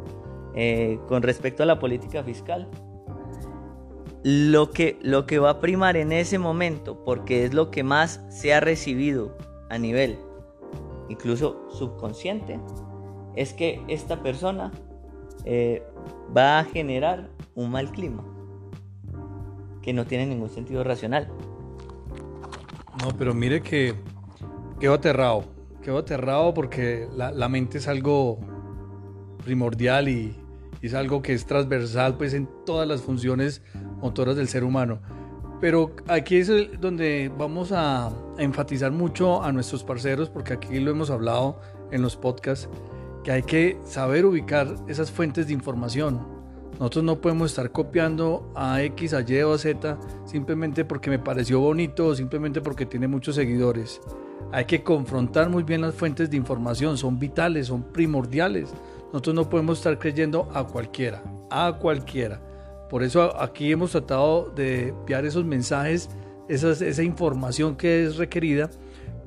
eh, 0.55 0.99
con 1.09 1.23
respecto 1.23 1.63
a 1.63 1.67
la 1.67 1.79
política 1.79 2.23
fiscal, 2.23 2.69
lo 4.23 4.71
que, 4.71 4.99
lo 5.03 5.27
que 5.27 5.39
va 5.39 5.51
a 5.51 5.61
primar 5.61 5.97
en 5.97 6.13
ese 6.13 6.39
momento, 6.39 7.03
porque 7.05 7.45
es 7.45 7.55
lo 7.55 7.71
que 7.71 7.83
más 7.83 8.25
se 8.29 8.55
ha 8.55 8.61
recibido 8.61 9.37
a 9.71 9.79
nivel 9.79 10.19
incluso 11.09 11.67
subconsciente, 11.71 12.59
es 13.37 13.53
que 13.53 13.83
esta 13.89 14.23
persona 14.23 14.73
eh, 15.45 15.83
va 16.35 16.59
a 16.61 16.65
generar 16.65 17.29
un 17.55 17.71
mal 17.71 17.91
clima 17.91 18.25
que 19.83 19.93
no 19.93 20.07
tiene 20.07 20.27
ningún 20.27 20.49
sentido 20.49 20.83
racional. 20.83 21.29
No, 23.03 23.11
pero 23.19 23.35
mire 23.35 23.61
que 23.61 23.95
quedo 24.81 24.95
aterrado, 24.95 25.45
quedo 25.85 25.99
aterrado 25.99 26.55
porque 26.55 27.07
la, 27.15 27.49
mente 27.49 27.79
es 27.79 27.87
algo 27.87 28.41
primordial 29.45 30.09
y, 30.09 30.35
es 30.83 30.93
algo 30.93 31.23
que 31.23 31.33
es 31.33 31.47
transversal 31.47 32.19
pues 32.19 32.35
en 32.35 32.47
todas 32.67 32.87
las 32.87 33.01
funciones 33.01 33.63
motoras 34.03 34.37
del 34.37 34.49
ser 34.49 34.65
humano. 34.65 35.01
Pero 35.59 35.97
aquí 36.09 36.37
es 36.37 36.51
donde 36.79 37.33
vamos 37.39 37.73
a 37.73 38.13
enfatizar 38.37 38.93
mucho 38.93 39.43
a 39.43 39.51
nuestros 39.51 39.83
parceros 39.83 40.29
porque 40.29 40.53
aquí 40.53 40.79
lo 40.81 40.91
hemos 40.91 41.09
hablado 41.09 41.59
en 41.91 42.03
los 42.03 42.17
podcasts 42.17 42.69
que 43.23 43.33
hay 43.33 43.43
que 43.43 43.79
saber 43.87 44.27
ubicar 44.27 44.77
esas 44.87 45.11
fuentes 45.11 45.47
de 45.47 45.55
información. 45.55 46.21
Nosotros 46.73 47.05
no 47.05 47.19
podemos 47.19 47.53
estar 47.53 47.73
copiando 47.73 48.53
a 48.55 48.83
X, 48.83 49.15
a 49.15 49.23
Y 49.23 49.41
o 49.41 49.55
a 49.55 49.59
Z 49.59 49.99
simplemente 50.27 50.85
porque 50.85 51.09
me 51.09 51.19
pareció 51.19 51.61
bonito 51.61 52.09
o 52.09 52.15
simplemente 52.15 52.61
porque 52.61 52.85
tiene 52.85 53.09
muchos 53.09 53.37
seguidores. 53.37 54.03
Hay 54.53 54.65
que 54.67 54.83
confrontar 54.83 55.49
muy 55.49 55.63
bien 55.63 55.81
las 55.81 55.95
fuentes 55.95 56.31
de 56.31 56.37
información, 56.37 56.97
son 56.97 57.19
vitales, 57.19 57.67
son 57.69 57.83
primordiales. 57.93 58.73
Nosotros 59.07 59.35
no 59.35 59.49
podemos 59.49 59.79
estar 59.79 59.99
creyendo 59.99 60.49
a 60.55 60.65
cualquiera, 60.65 61.23
a 61.51 61.77
cualquiera. 61.81 62.41
Por 62.89 63.03
eso 63.03 63.41
aquí 63.41 63.73
hemos 63.73 63.93
tratado 63.93 64.51
de 64.51 64.89
enviar 64.89 65.25
esos 65.25 65.45
mensajes, 65.45 66.09
esa 66.49 67.03
información 67.03 67.77
que 67.77 68.05
es 68.05 68.17
requerida. 68.17 68.71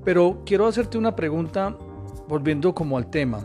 Pero 0.03 0.43
quiero 0.45 0.67
hacerte 0.67 0.97
una 0.97 1.15
pregunta 1.15 1.75
volviendo 2.27 2.73
como 2.73 2.97
al 2.97 3.09
tema 3.09 3.41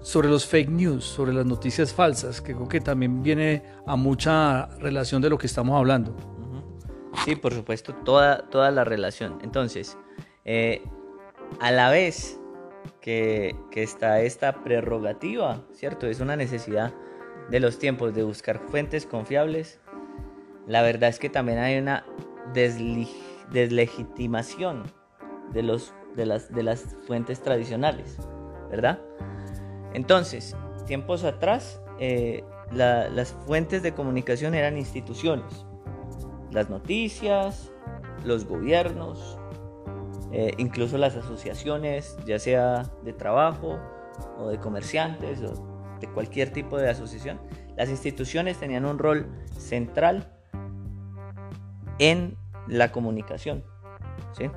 sobre 0.00 0.28
los 0.28 0.46
fake 0.46 0.70
news, 0.70 1.04
sobre 1.04 1.32
las 1.32 1.44
noticias 1.44 1.92
falsas, 1.92 2.40
que 2.40 2.54
creo 2.54 2.68
que 2.68 2.80
también 2.80 3.24
viene 3.24 3.64
a 3.86 3.96
mucha 3.96 4.66
relación 4.78 5.20
de 5.20 5.28
lo 5.28 5.36
que 5.36 5.48
estamos 5.48 5.76
hablando. 5.76 6.16
Sí, 7.24 7.34
por 7.34 7.52
supuesto, 7.52 7.92
toda, 8.04 8.48
toda 8.48 8.70
la 8.70 8.84
relación. 8.84 9.38
Entonces, 9.42 9.98
eh, 10.46 10.82
a 11.60 11.70
la 11.72 11.90
vez 11.90 12.40
que, 13.00 13.54
está 13.72 14.22
esta 14.22 14.64
prerrogativa, 14.64 15.62
¿cierto? 15.72 16.06
Es 16.06 16.20
una 16.20 16.36
necesidad 16.36 16.94
de 17.50 17.60
los 17.60 17.78
tiempos 17.78 18.14
de 18.14 18.22
buscar 18.22 18.60
fuentes 18.70 19.04
confiables. 19.06 19.80
La 20.66 20.80
verdad 20.82 21.10
es 21.10 21.18
que 21.18 21.28
también 21.28 21.58
hay 21.58 21.76
una 21.78 22.06
deslegitimación 22.54 24.84
de, 25.52 25.62
los, 25.62 25.92
de, 26.14 26.24
las, 26.26 26.54
de 26.54 26.62
las 26.62 26.96
fuentes 27.06 27.42
tradicionales, 27.42 28.16
¿verdad? 28.70 29.00
Entonces, 29.94 30.56
tiempos 30.86 31.24
atrás, 31.24 31.82
eh, 31.98 32.44
las 32.72 33.32
fuentes 33.46 33.82
de 33.82 33.94
comunicación 33.94 34.54
eran 34.54 34.78
instituciones, 34.78 35.66
las 36.52 36.70
noticias, 36.70 37.72
los 38.24 38.44
gobiernos, 38.44 39.40
eh, 40.32 40.54
incluso 40.58 40.98
las 40.98 41.16
asociaciones, 41.16 42.16
ya 42.26 42.38
sea 42.38 42.82
de 43.04 43.12
trabajo 43.12 43.78
o 44.38 44.48
de 44.48 44.58
comerciantes 44.58 45.40
o 45.42 45.98
de 46.00 46.08
cualquier 46.08 46.52
tipo 46.52 46.78
de 46.78 46.90
asociación. 46.90 47.40
Las 47.76 47.88
instituciones 47.90 48.58
tenían 48.58 48.84
un 48.84 48.98
rol 48.98 49.28
central 49.56 50.32
en 51.98 52.36
la 52.66 52.92
comunicación. 52.92 53.64
¿sí? 54.36 54.50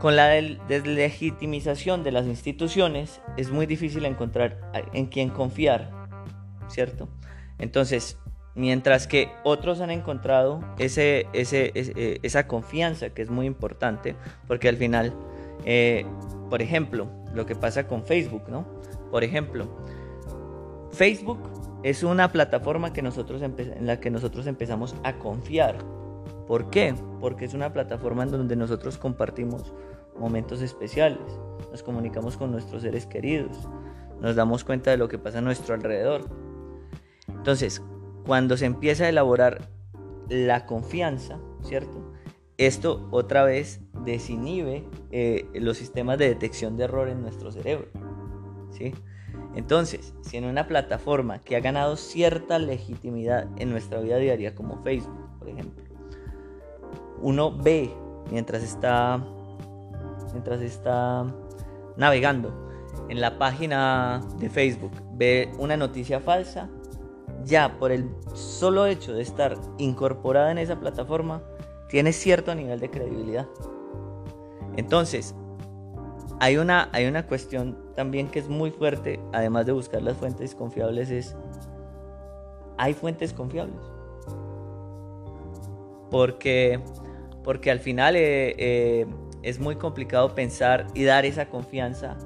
Con 0.00 0.16
la 0.16 0.28
deslegitimización 0.28 2.02
de 2.02 2.12
las 2.12 2.26
instituciones 2.26 3.20
es 3.36 3.50
muy 3.50 3.66
difícil 3.66 4.04
encontrar 4.04 4.70
en 4.92 5.06
quién 5.06 5.30
confiar, 5.30 5.90
¿cierto? 6.68 7.08
Entonces, 7.58 8.18
mientras 8.54 9.06
que 9.06 9.30
otros 9.42 9.80
han 9.80 9.90
encontrado 9.90 10.60
ese, 10.78 11.26
eh, 11.32 12.18
esa 12.22 12.46
confianza 12.46 13.10
que 13.10 13.22
es 13.22 13.30
muy 13.30 13.46
importante, 13.46 14.16
porque 14.46 14.68
al 14.68 14.76
final, 14.76 15.12
eh, 15.64 16.06
por 16.50 16.62
ejemplo, 16.62 17.08
lo 17.34 17.46
que 17.46 17.54
pasa 17.54 17.86
con 17.86 18.04
Facebook, 18.04 18.48
¿no? 18.48 18.66
Por 19.10 19.24
ejemplo, 19.24 19.68
Facebook 20.92 21.38
es 21.82 22.02
una 22.02 22.30
plataforma 22.30 22.92
que 22.92 23.02
nosotros 23.02 23.42
en 23.42 23.86
la 23.86 24.00
que 24.00 24.10
nosotros 24.10 24.46
empezamos 24.46 24.94
a 25.02 25.18
confiar 25.18 25.76
¿Por 26.46 26.68
qué? 26.70 26.94
Porque 27.20 27.46
es 27.46 27.54
una 27.54 27.72
plataforma 27.72 28.22
en 28.24 28.30
donde 28.30 28.56
nosotros 28.56 28.98
compartimos 28.98 29.72
momentos 30.18 30.60
especiales, 30.60 31.18
nos 31.70 31.82
comunicamos 31.82 32.36
con 32.36 32.50
nuestros 32.52 32.82
seres 32.82 33.06
queridos, 33.06 33.68
nos 34.20 34.36
damos 34.36 34.62
cuenta 34.62 34.90
de 34.90 34.98
lo 34.98 35.08
que 35.08 35.18
pasa 35.18 35.38
a 35.38 35.40
nuestro 35.40 35.74
alrededor. 35.74 36.28
Entonces, 37.28 37.82
cuando 38.24 38.56
se 38.56 38.66
empieza 38.66 39.04
a 39.04 39.08
elaborar 39.08 39.68
la 40.28 40.66
confianza, 40.66 41.38
¿cierto? 41.62 42.12
Esto 42.56 43.08
otra 43.10 43.44
vez 43.44 43.80
desinhibe 44.04 44.84
eh, 45.10 45.48
los 45.54 45.76
sistemas 45.76 46.18
de 46.18 46.28
detección 46.28 46.76
de 46.76 46.84
error 46.84 47.08
en 47.08 47.20
nuestro 47.20 47.50
cerebro. 47.50 47.88
¿sí? 48.70 48.94
Entonces, 49.54 50.14
si 50.22 50.36
en 50.36 50.44
una 50.44 50.66
plataforma 50.66 51.38
que 51.40 51.56
ha 51.56 51.60
ganado 51.60 51.96
cierta 51.96 52.58
legitimidad 52.58 53.48
en 53.56 53.70
nuestra 53.70 54.00
vida 54.00 54.18
diaria, 54.18 54.54
como 54.54 54.82
Facebook, 54.82 55.38
por 55.38 55.48
ejemplo, 55.48 55.82
uno 57.20 57.56
ve 57.56 57.90
mientras 58.30 58.62
está, 58.62 59.24
mientras 60.32 60.60
está 60.60 61.26
navegando 61.96 62.68
en 63.08 63.20
la 63.20 63.38
página 63.38 64.20
de 64.38 64.50
Facebook, 64.50 64.92
ve 65.12 65.50
una 65.58 65.76
noticia 65.76 66.20
falsa, 66.20 66.68
ya 67.44 67.78
por 67.78 67.92
el 67.92 68.08
solo 68.34 68.86
hecho 68.86 69.12
de 69.12 69.22
estar 69.22 69.56
incorporada 69.78 70.50
en 70.50 70.58
esa 70.58 70.78
plataforma, 70.80 71.42
tiene 71.88 72.12
cierto 72.12 72.54
nivel 72.54 72.80
de 72.80 72.90
credibilidad. 72.90 73.46
Entonces, 74.76 75.34
hay 76.40 76.56
una, 76.56 76.88
hay 76.92 77.06
una 77.06 77.26
cuestión 77.26 77.78
también 77.94 78.28
que 78.28 78.38
es 78.38 78.48
muy 78.48 78.70
fuerte, 78.70 79.20
además 79.32 79.66
de 79.66 79.72
buscar 79.72 80.02
las 80.02 80.16
fuentes 80.16 80.54
confiables, 80.54 81.10
es, 81.10 81.36
¿hay 82.76 82.94
fuentes 82.94 83.32
confiables? 83.32 83.80
Porque, 86.10 86.80
porque 87.42 87.70
al 87.70 87.78
final 87.80 88.16
eh, 88.16 88.54
eh, 88.58 89.06
es 89.42 89.58
muy 89.58 89.76
complicado 89.76 90.34
pensar 90.34 90.86
y 90.94 91.04
dar 91.04 91.24
esa 91.24 91.48
confianza 91.48 92.16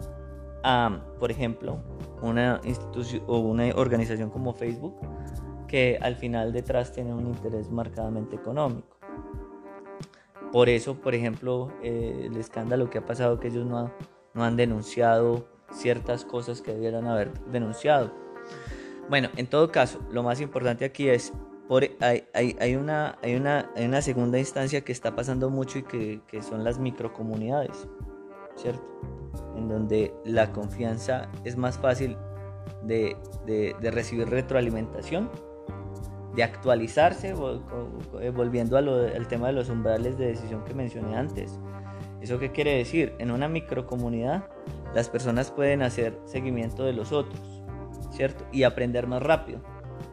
a, 0.63 1.01
por 1.19 1.31
ejemplo, 1.31 1.79
una 2.23 2.61
institución 2.65 3.23
o 3.27 3.39
una 3.39 3.71
organización 3.75 4.31
como 4.31 4.53
Facebook, 4.53 4.97
que 5.67 5.99
al 6.01 6.17
final 6.17 6.53
detrás 6.53 6.93
tiene 6.93 7.13
un 7.13 7.27
interés 7.27 7.71
marcadamente 7.71 8.37
económico. 8.37 8.97
Por 10.53 10.69
eso, 10.69 10.95
por 10.95 11.15
ejemplo, 11.15 11.71
eh, 11.83 12.25
el 12.25 12.37
escándalo 12.37 12.89
que 12.89 12.99
ha 12.99 13.07
pasado, 13.07 13.39
que 13.39 13.49
ellos 13.49 13.67
no, 13.67 13.93
no 14.35 14.45
han 14.45 14.57
denunciado 14.57 15.47
ciertas 15.71 16.25
cosas 16.25 16.63
que 16.63 16.73
debieran 16.73 17.07
haber 17.07 17.33
denunciado. 17.51 18.13
Bueno, 19.11 19.29
en 19.37 19.47
todo 19.47 19.71
caso, 19.71 20.01
lo 20.11 20.23
más 20.23 20.41
importante 20.41 20.85
aquí 20.85 21.09
es, 21.09 21.33
por, 21.69 21.85
hay, 22.01 22.25
hay, 22.33 22.57
hay, 22.61 22.77
una, 22.77 23.19
hay, 23.23 23.35
una, 23.37 23.71
hay 23.77 23.85
una 23.85 24.01
segunda 24.01 24.39
instancia 24.39 24.83
que 24.83 24.93
está 24.93 25.15
pasando 25.15 25.51
mucho 25.51 25.79
y 25.79 25.83
que, 25.83 26.23
que 26.27 26.43
son 26.43 26.65
las 26.65 26.79
microcomunidades, 26.79 27.87
¿cierto? 28.59 28.83
En 29.57 29.69
donde 29.69 30.13
la 30.25 30.53
confianza 30.53 31.29
es 31.45 31.57
más 31.57 31.79
fácil 31.79 32.17
de, 32.83 33.17
de, 33.47 33.75
de 33.81 33.91
recibir 33.91 34.29
retroalimentación 34.29 35.31
de 36.39 36.45
actualizarse, 36.45 37.35
eh, 38.21 38.31
volviendo 38.31 38.77
al 38.77 39.27
tema 39.27 39.49
de 39.49 39.55
los 39.55 39.71
umbrales 39.71 40.17
de 40.19 40.27
decisión 40.27 40.65
que 40.65 40.73
mencioné 40.73 41.17
antes. 41.17 41.59
¿Eso 42.21 42.39
qué 42.39 42.53
quiere 42.53 42.77
decir? 42.77 43.13
En 43.19 43.33
una 43.33 43.49
microcomunidad 43.49 44.49
las 44.95 45.09
personas 45.09 45.51
pueden 45.51 45.83
hacer 45.83 46.17
seguimiento 46.27 46.85
de 46.85 46.93
los 46.93 47.11
otros, 47.11 47.65
¿cierto? 48.13 48.47
Y 48.53 48.63
aprender 48.63 49.09
más 49.09 49.21
rápido, 49.21 49.61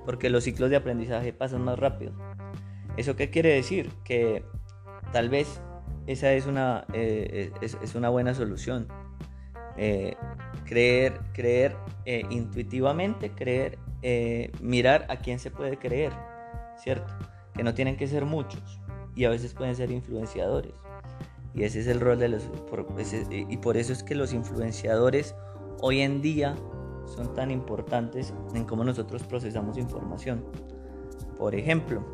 porque 0.04 0.32
los 0.32 0.46
ciclos 0.46 0.72
de 0.72 0.78
aprendizaje 0.78 1.32
pasan 1.32 1.64
más 1.64 1.78
rápido. 1.78 2.14
¿Eso 2.98 3.16
qué 3.16 3.30
quiere 3.30 3.54
decir? 3.54 3.92
Que 4.04 4.44
tal 5.12 5.30
vez 5.30 5.62
esa 6.08 6.34
es 6.34 6.46
una, 6.46 6.86
eh, 6.94 7.52
es, 7.62 7.96
una 7.96 8.10
buena 8.10 8.34
solución. 8.34 8.88
Eh, 9.78 10.16
creer, 10.66 11.20
creer 11.34 11.76
intuitivamente, 12.06 13.32
creer 13.32 13.78
eh, 14.08 14.52
mirar 14.62 15.08
a 15.10 15.16
quién 15.18 15.40
se 15.40 15.50
puede 15.50 15.78
creer, 15.78 16.12
¿cierto? 16.78 17.12
Que 17.56 17.64
no 17.64 17.74
tienen 17.74 17.98
que 17.98 18.08
ser 18.08 18.24
muchos 18.24 18.80
y 19.16 19.26
a 19.26 19.32
veces 19.32 19.56
pueden 19.56 19.76
ser 19.76 19.90
influenciadores. 19.90 20.74
Y 21.56 21.64
ese 21.64 21.80
es 21.80 21.88
el 21.88 22.00
rol 22.00 22.20
de 22.20 22.30
los... 22.30 22.44
y 23.32 23.58
por 23.58 23.78
eso 23.78 23.94
es 23.94 24.04
que 24.04 24.14
los 24.14 24.32
influenciadores 24.32 25.34
hoy 25.82 26.02
en 26.02 26.22
día 26.22 26.56
son 27.08 27.34
tan 27.34 27.50
importantes 27.50 28.32
en 28.54 28.66
cómo 28.66 28.84
nosotros 28.84 29.24
procesamos 29.24 29.76
información. 29.76 30.46
Por 31.40 31.56
ejemplo, 31.56 32.06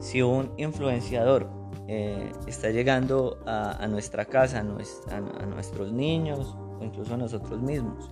si 0.00 0.20
un 0.20 0.52
influenciador 0.58 1.48
eh, 1.86 2.32
está 2.46 2.70
llegando 2.70 3.38
a, 3.46 3.86
nuestra 3.88 4.24
casa, 4.24 4.58
a, 4.58 5.16
a, 5.16 5.46
nuestros 5.46 5.92
niños 5.92 6.56
o 6.80 6.82
incluso 6.82 7.14
a 7.14 7.16
nosotros 7.16 7.60
mismos, 7.60 8.10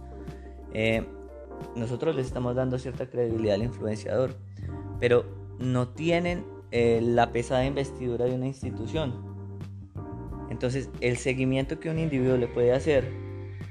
eh, 0.74 1.06
nosotros 1.76 2.14
les 2.14 2.26
estamos 2.26 2.54
dando 2.54 2.78
cierta 2.78 3.06
credibilidad 3.06 3.54
al 3.54 3.62
influenciador, 3.62 4.34
pero 4.98 5.24
no 5.58 5.88
tienen 5.88 6.44
eh, 6.70 7.00
la 7.02 7.32
pesada 7.32 7.64
investidura 7.64 8.24
de 8.26 8.34
una 8.34 8.46
institución. 8.46 9.32
Entonces, 10.50 10.90
el 11.00 11.16
seguimiento 11.16 11.80
que 11.80 11.88
un 11.88 11.98
individuo 11.98 12.36
le 12.36 12.48
puede 12.48 12.72
hacer 12.72 13.10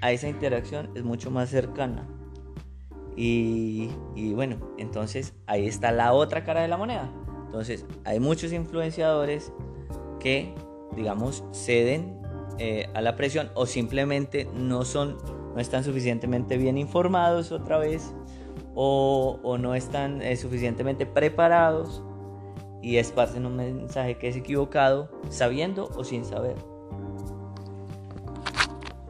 a 0.02 0.12
esa 0.12 0.28
interacción 0.28 0.90
es 0.96 1.04
mucho 1.04 1.30
más 1.30 1.50
cercana. 1.50 2.08
Y, 3.16 3.92
y, 4.16 4.34
bueno, 4.34 4.58
entonces 4.78 5.34
ahí 5.46 5.68
está 5.68 5.92
la 5.92 6.14
otra 6.14 6.44
cara 6.44 6.62
de 6.62 6.68
la 6.68 6.78
moneda. 6.78 7.12
Entonces, 7.46 7.86
hay 8.04 8.20
muchos 8.20 8.54
influenciadores 8.54 9.52
que, 10.22 10.54
digamos, 10.96 11.44
ceden 11.52 12.22
eh, 12.58 12.88
a 12.94 13.02
la 13.02 13.16
presión 13.16 13.50
o 13.56 13.66
simplemente 13.66 14.48
no 14.54 14.86
son 14.86 15.18
no 15.54 15.60
están 15.60 15.84
suficientemente 15.84 16.58
bien 16.58 16.78
informados 16.78 17.52
otra 17.52 17.78
vez 17.78 18.14
o, 18.74 19.58
no 19.60 19.76
están 19.76 20.22
eh, 20.22 20.38
suficientemente 20.38 21.06
preparados 21.06 22.02
y 22.82 22.98
esparcen 22.98 23.46
un 23.46 23.58
mensaje 23.58 24.18
que 24.18 24.30
es 24.30 24.36
equivocado 24.38 25.10
sabiendo 25.30 25.90
o 25.96 26.04
sin 26.04 26.24
saber. 26.24 26.56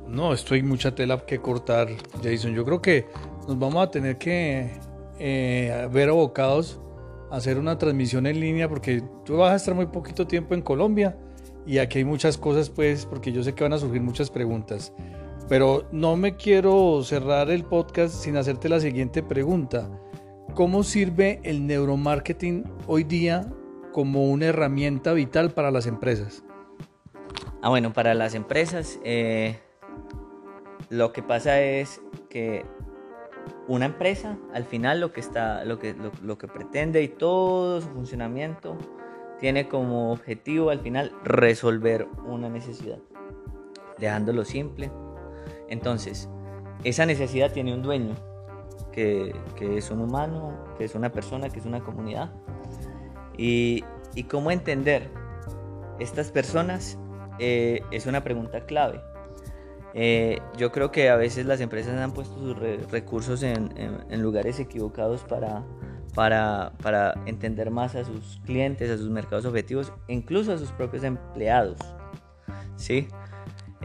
No, 0.07 0.33
esto 0.33 0.55
hay 0.55 0.63
mucha 0.63 0.93
tela 0.93 1.25
que 1.25 1.39
cortar, 1.39 1.87
Jason. 2.21 2.53
Yo 2.53 2.65
creo 2.65 2.81
que 2.81 3.07
nos 3.47 3.57
vamos 3.57 3.87
a 3.87 3.91
tener 3.91 4.17
que 4.17 4.71
eh, 5.19 5.87
ver 5.91 6.09
abocados 6.09 6.80
hacer 7.31 7.57
una 7.57 7.77
transmisión 7.77 8.27
en 8.27 8.39
línea 8.39 8.69
porque 8.69 9.03
tú 9.25 9.37
vas 9.37 9.53
a 9.53 9.55
estar 9.55 9.73
muy 9.73 9.87
poquito 9.87 10.27
tiempo 10.27 10.53
en 10.53 10.61
Colombia 10.61 11.17
y 11.65 11.77
aquí 11.77 11.99
hay 11.99 12.05
muchas 12.05 12.37
cosas, 12.37 12.69
pues, 12.69 13.05
porque 13.05 13.31
yo 13.31 13.43
sé 13.43 13.53
que 13.53 13.63
van 13.63 13.73
a 13.73 13.77
surgir 13.77 14.01
muchas 14.01 14.29
preguntas. 14.29 14.93
Pero 15.47 15.87
no 15.91 16.15
me 16.15 16.35
quiero 16.35 17.03
cerrar 17.03 17.49
el 17.49 17.63
podcast 17.63 18.15
sin 18.15 18.37
hacerte 18.37 18.69
la 18.69 18.79
siguiente 18.79 19.21
pregunta. 19.21 19.89
¿Cómo 20.55 20.83
sirve 20.83 21.39
el 21.43 21.67
neuromarketing 21.67 22.65
hoy 22.87 23.03
día 23.03 23.51
como 23.91 24.25
una 24.25 24.47
herramienta 24.47 25.13
vital 25.13 25.51
para 25.51 25.71
las 25.71 25.85
empresas? 25.87 26.43
Ah, 27.61 27.69
bueno, 27.69 27.93
para 27.93 28.13
las 28.15 28.33
empresas 28.33 28.99
eh, 29.03 29.59
lo 30.89 31.13
que 31.13 31.21
pasa 31.21 31.61
es 31.61 32.01
que 32.29 32.65
una 33.67 33.85
empresa 33.85 34.37
al 34.53 34.65
final 34.65 34.99
lo 34.99 35.13
que 35.13 35.19
está, 35.19 35.63
lo 35.65 35.79
que, 35.79 35.95
lo 36.23 36.37
que 36.37 36.47
pretende 36.47 37.01
y 37.03 37.07
todo 37.07 37.81
su 37.81 37.89
funcionamiento 37.89 38.77
tiene 39.41 39.67
como 39.67 40.11
objetivo 40.11 40.69
al 40.69 40.79
final 40.79 41.11
resolver 41.23 42.07
una 42.25 42.47
necesidad, 42.47 42.99
dejándolo 43.97 44.45
simple. 44.45 44.91
Entonces, 45.67 46.29
esa 46.83 47.07
necesidad 47.07 47.51
tiene 47.51 47.73
un 47.73 47.81
dueño, 47.81 48.13
que, 48.91 49.33
es 49.59 49.89
un 49.89 50.01
humano, 50.01 50.53
que 50.77 50.83
es 50.83 50.93
una 50.93 51.11
persona, 51.11 51.49
que 51.49 51.59
es 51.59 51.65
una 51.65 51.81
comunidad. 51.81 52.31
Y, 53.35 53.83
cómo 54.29 54.51
entender 54.51 55.09
estas 55.99 56.31
personas 56.31 56.99
eh, 57.39 57.81
es 57.89 58.05
una 58.05 58.23
pregunta 58.23 58.65
clave. 58.65 59.01
Eh, 59.93 60.39
yo 60.57 60.71
creo 60.71 60.91
que 60.91 61.09
a 61.09 61.15
veces 61.15 61.45
las 61.45 61.59
empresas 61.59 61.99
han 61.99 62.13
puesto 62.13 62.35
sus 62.35 62.57
recursos 62.89 63.43
en, 63.43 63.69
lugares 64.21 64.59
equivocados 64.59 65.23
para, 65.23 65.63
para, 66.15 66.71
para, 66.81 67.13
entender 67.25 67.71
más 67.71 67.95
a 67.95 68.05
sus 68.05 68.39
clientes, 68.45 68.89
a 68.89 68.97
sus 68.97 69.09
mercados 69.09 69.45
objetivos, 69.45 69.91
incluso 70.07 70.53
a 70.53 70.57
sus 70.57 70.71
propios 70.71 71.03
empleados. 71.03 71.77
¿sí? 72.77 73.07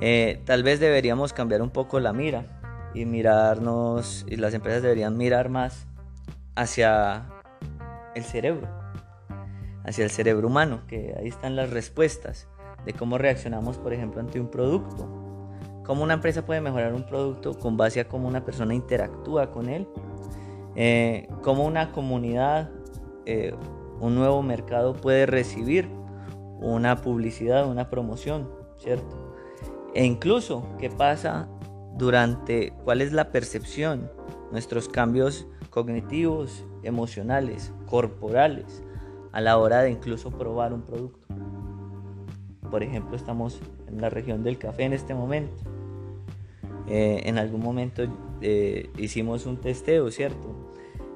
Eh, 0.00 0.42
tal 0.44 0.62
vez 0.62 0.78
deberíamos 0.78 1.32
cambiar 1.32 1.62
un 1.62 1.70
poco 1.70 2.00
la 2.00 2.12
mira 2.12 2.60
y 2.94 3.04
mirarnos, 3.04 4.24
y 4.28 4.36
las 4.36 4.54
empresas 4.54 4.82
deberían 4.82 5.16
mirar 5.16 5.48
más 5.48 5.86
hacia 6.54 7.26
el 8.14 8.24
cerebro, 8.24 8.68
hacia 9.84 10.04
el 10.04 10.10
cerebro 10.10 10.48
humano, 10.48 10.82
que 10.86 11.14
ahí 11.18 11.28
están 11.28 11.56
las 11.56 11.70
respuestas 11.70 12.48
de 12.84 12.92
cómo 12.92 13.18
reaccionamos, 13.18 13.78
por 13.78 13.92
ejemplo, 13.92 14.20
ante 14.20 14.40
un 14.40 14.50
producto. 14.50 15.25
Cómo 15.86 16.02
una 16.02 16.14
empresa 16.14 16.44
puede 16.44 16.60
mejorar 16.60 16.94
un 16.94 17.04
producto 17.04 17.58
con 17.58 17.76
base 17.76 18.00
a 18.00 18.08
cómo 18.08 18.26
una 18.26 18.44
persona 18.44 18.74
interactúa 18.74 19.52
con 19.52 19.68
él 19.68 19.86
eh, 20.78 21.26
cómo 21.42 21.64
una 21.64 21.90
comunidad, 21.90 22.70
eh, 23.24 23.54
un 23.98 24.14
nuevo 24.14 24.42
mercado 24.42 24.92
puede 24.92 25.24
recibir 25.24 25.88
una 26.60 27.00
publicidad, 27.00 27.66
una 27.66 27.88
promoción, 27.88 28.50
¿cierto? 28.76 29.34
E 29.94 30.04
incluso 30.04 30.68
qué 30.78 30.90
pasa 30.90 31.48
durante, 31.96 32.74
cuál 32.84 33.00
es 33.00 33.14
la 33.14 33.32
percepción, 33.32 34.10
nuestros 34.52 34.90
cambios 34.90 35.46
cognitivos, 35.70 36.66
emocionales, 36.82 37.72
corporales, 37.86 38.82
a 39.32 39.40
la 39.40 39.56
hora 39.56 39.80
de 39.80 39.90
incluso 39.90 40.30
probar 40.30 40.74
un 40.74 40.82
producto. 40.82 41.26
por 42.70 42.82
ejemplo, 42.82 43.16
estamos 43.16 43.60
en 43.86 44.00
la 44.00 44.10
región 44.10 44.42
del 44.42 44.58
café 44.58 44.84
en 44.84 44.92
este 44.92 45.14
momento. 45.14 45.75
Eh, 46.88 47.22
en 47.24 47.38
algún 47.38 47.62
momento 47.62 48.02
eh, 48.40 48.90
hicimos 48.96 49.46
un 49.46 49.60
testeo, 49.60 50.10
¿cierto? 50.10 50.72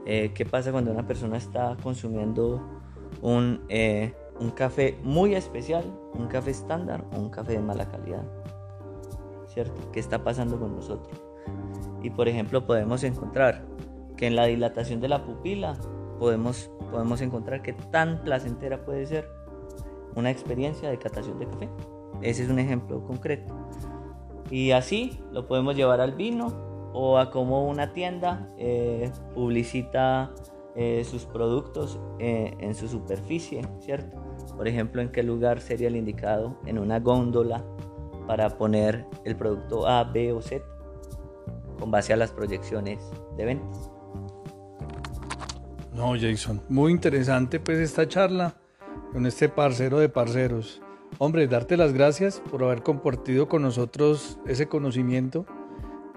Eh, 0.07 0.33
¿Qué 0.35 0.45
pasa 0.45 0.73
cuando 0.73 0.91
una 0.91 1.07
persona 1.07 1.37
está 1.37 1.77
consumiendo 1.83 2.61
un, 3.23 3.61
un 4.41 4.51
café 4.51 4.99
muy 5.03 5.35
especial, 5.35 5.85
un 6.15 6.27
café 6.27 6.51
estándar 6.51 7.05
o 7.15 7.21
un 7.21 7.31
café 7.31 7.53
de 7.53 7.61
mala 7.61 7.89
calidad? 7.89 8.25
¿Cierto? 9.47 9.91
¿Qué 9.93 10.01
está 10.01 10.25
pasando 10.25 10.59
con 10.59 10.75
nosotros? 10.75 11.23
Y 12.03 12.11
por 12.11 12.29
ejemplo 12.29 12.67
podemos 12.67 13.05
encontrar 13.05 13.65
que 14.17 14.27
en 14.27 14.37
la 14.37 14.47
dilatación 14.47 15.01
de 15.01 15.09
la 15.09 15.25
pupila 15.25 15.77
podemos, 16.19 16.71
podemos 16.91 17.21
encontrar 17.21 17.63
que 17.63 17.73
tan 17.73 18.23
placentera 18.23 18.85
puede 18.85 19.07
ser 19.07 19.29
una 20.15 20.31
experiencia 20.31 20.91
de 20.91 20.99
catación 20.99 21.39
de 21.39 21.47
café. 21.47 21.69
Ese 22.23 22.45
es 22.45 22.51
un 22.51 22.59
ejemplo 22.59 23.05
concreto. 23.05 23.55
Y 24.51 24.73
así 24.73 25.21
lo 25.33 25.47
podemos 25.47 25.77
llevar 25.77 26.01
al 26.01 26.13
vino 26.13 26.49
o 26.93 27.19
a 27.19 27.31
cómo 27.31 27.69
una 27.69 27.93
tienda 27.93 28.49
eh, 28.59 29.11
publicita 29.35 30.33
eh, 30.75 31.05
sus 31.05 31.25
productos 31.25 32.01
eh, 32.19 32.55
en 32.59 32.75
su 32.75 32.89
superficie, 32.89 33.63
¿cierto? 33.81 34.17
Por 34.57 34.67
ejemplo, 34.67 35.01
en 35.01 35.11
qué 35.11 35.23
lugar 35.23 35.61
sería 35.61 35.89
el 35.89 35.97
indicado 35.97 36.59
en 36.67 36.79
una 36.79 36.99
góndola 36.99 37.65
para 38.27 38.49
poner 38.59 39.07
el 39.25 39.37
producto 39.37 39.87
A, 39.87 40.05
B 40.05 40.33
o 40.33 40.43
Z 40.43 40.65
con 41.79 41.91
base 41.91 42.13
a 42.13 42.17
las 42.17 42.31
proyecciones 42.31 43.01
de 43.37 43.45
ventas. 43.45 43.91
No, 45.95 46.13
Jason, 46.19 46.63
muy 46.69 46.93
interesante 46.93 47.59
pues 47.59 47.79
esta 47.79 48.07
charla 48.07 48.55
con 49.13 49.27
este 49.27 49.49
parcero 49.49 49.99
de 49.99 50.09
parceros. 50.09 50.81
Hombre, 51.19 51.47
darte 51.47 51.77
las 51.77 51.93
gracias 51.93 52.41
por 52.51 52.63
haber 52.65 52.83
compartido 52.83 53.49
con 53.49 53.63
nosotros 53.63 54.39
ese 54.47 54.69
conocimiento. 54.69 55.47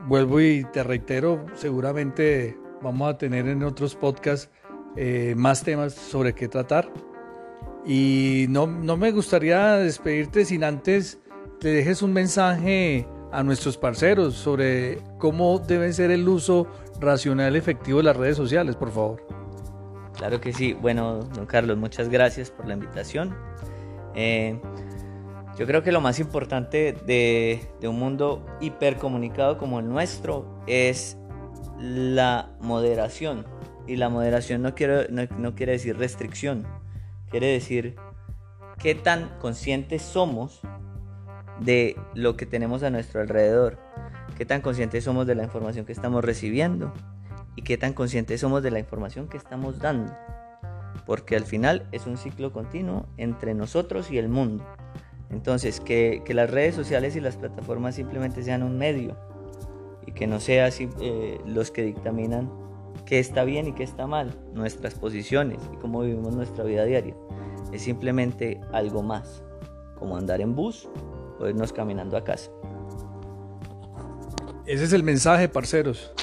Vuelvo 0.08 0.40
y 0.42 0.66
te 0.72 0.84
reitero, 0.84 1.46
seguramente 1.56 2.58
vamos 2.82 3.10
a 3.10 3.18
tener 3.18 3.48
en 3.48 3.64
otros 3.64 3.96
podcasts 3.96 4.50
eh, 4.96 5.34
más 5.38 5.64
temas 5.64 5.94
sobre 5.94 6.34
qué 6.34 6.48
tratar. 6.48 6.92
Y 7.86 8.46
no, 8.50 8.68
no 8.68 8.96
me 8.96 9.12
gustaría 9.12 9.76
despedirte 9.76 10.46
sin 10.46 10.64
antes 10.64 11.20
te 11.64 11.70
dejes 11.70 12.02
un 12.02 12.12
mensaje 12.12 13.08
a 13.32 13.42
nuestros 13.42 13.78
parceros 13.78 14.36
sobre 14.36 14.98
cómo 15.18 15.60
debe 15.60 15.94
ser 15.94 16.12
el 16.12 16.28
uso 16.28 16.68
racional 17.00 17.56
efectivo 17.56 18.00
de 18.00 18.04
las 18.04 18.18
redes 18.18 18.36
sociales, 18.36 18.76
por 18.76 18.92
favor. 18.92 19.26
Claro 20.18 20.42
que 20.42 20.52
sí. 20.52 20.74
Bueno, 20.74 21.20
don 21.34 21.46
Carlos, 21.46 21.78
muchas 21.78 22.10
gracias 22.10 22.52
por 22.52 22.68
la 22.68 22.74
invitación. 22.74 23.34
Eh, 24.16 24.60
yo 25.58 25.68
creo 25.68 25.84
que 25.84 25.92
lo 25.92 26.02
más 26.02 26.20
importante 26.20 26.94
de, 27.06 27.68
un 27.84 28.00
mundo 28.00 28.46
hipercomunicado 28.60 29.58
como 29.58 29.80
el 29.80 29.88
nuestro 29.88 30.62
es 30.68 31.18
la 31.80 32.50
moderación. 32.60 33.46
Y 33.86 33.98
la 33.98 34.10
moderación 34.10 34.62
no, 34.62 34.76
quiero, 34.76 35.04
no 35.10 35.56
quiere 35.56 35.74
decir 35.74 35.98
restricción, 35.98 36.66
quiere 37.30 37.48
decir 37.48 37.98
qué 38.80 38.96
tan 38.96 39.30
conscientes 39.40 40.02
somos 40.02 40.62
de 41.60 41.98
lo 42.14 42.38
que 42.38 42.46
tenemos 42.46 42.84
a 42.84 42.90
nuestro 42.90 43.22
alrededor, 43.22 43.78
qué 44.38 44.46
tan 44.46 44.62
conscientes 44.62 45.04
somos 45.04 45.28
de 45.28 45.36
la 45.36 45.44
información 45.44 45.86
que 45.86 45.92
estamos 45.92 46.24
recibiendo 46.24 46.94
y 47.56 47.62
qué 47.64 47.78
tan 47.78 47.94
conscientes 47.94 48.42
somos 48.42 48.64
de 48.64 48.72
la 48.72 48.80
información 48.80 49.28
que 49.28 49.38
estamos 49.38 49.80
dando. 49.80 50.14
Porque 51.06 51.36
al 51.36 51.44
final 51.44 51.88
es 51.92 52.08
un 52.08 52.18
ciclo 52.18 52.52
continuo 52.52 53.08
entre 53.18 53.54
nosotros 53.54 54.10
y 54.12 54.18
el 54.18 54.30
mundo. 54.30 54.66
Entonces, 55.30 55.80
que, 55.80 56.24
las 56.30 56.50
redes 56.50 56.76
sociales 56.76 57.16
y 57.16 57.20
las 57.20 57.38
plataformas 57.38 57.96
simplemente 57.96 58.44
sean 58.44 58.64
un 58.64 58.78
medio 58.78 59.18
y 60.06 60.12
que 60.12 60.28
no 60.28 60.40
sean 60.40 60.72
eh, 61.02 61.40
los 61.46 61.72
que 61.72 61.84
dictaminan 61.84 62.52
qué 63.06 63.20
está 63.20 63.44
bien 63.44 63.68
y 63.68 63.74
qué 63.74 63.84
está 63.84 64.08
mal, 64.08 64.34
nuestras 64.54 64.94
posiciones 64.94 65.60
y 65.74 65.78
cómo 65.78 66.02
vivimos 66.02 66.36
nuestra 66.36 66.64
vida 66.64 66.86
diaria. 66.86 67.16
Es 67.72 67.82
simplemente 67.82 68.62
algo 68.72 69.02
más, 69.02 69.44
como 69.98 70.16
andar 70.16 70.42
en 70.42 70.56
bus 70.56 70.88
o 71.40 71.48
irnos 71.48 71.74
caminando 71.74 72.16
a 72.16 72.24
casa. 72.24 72.52
Ese 74.66 74.86
es 74.86 74.94
el 74.94 75.04
mensaje, 75.04 75.50
parceros. 75.50 76.14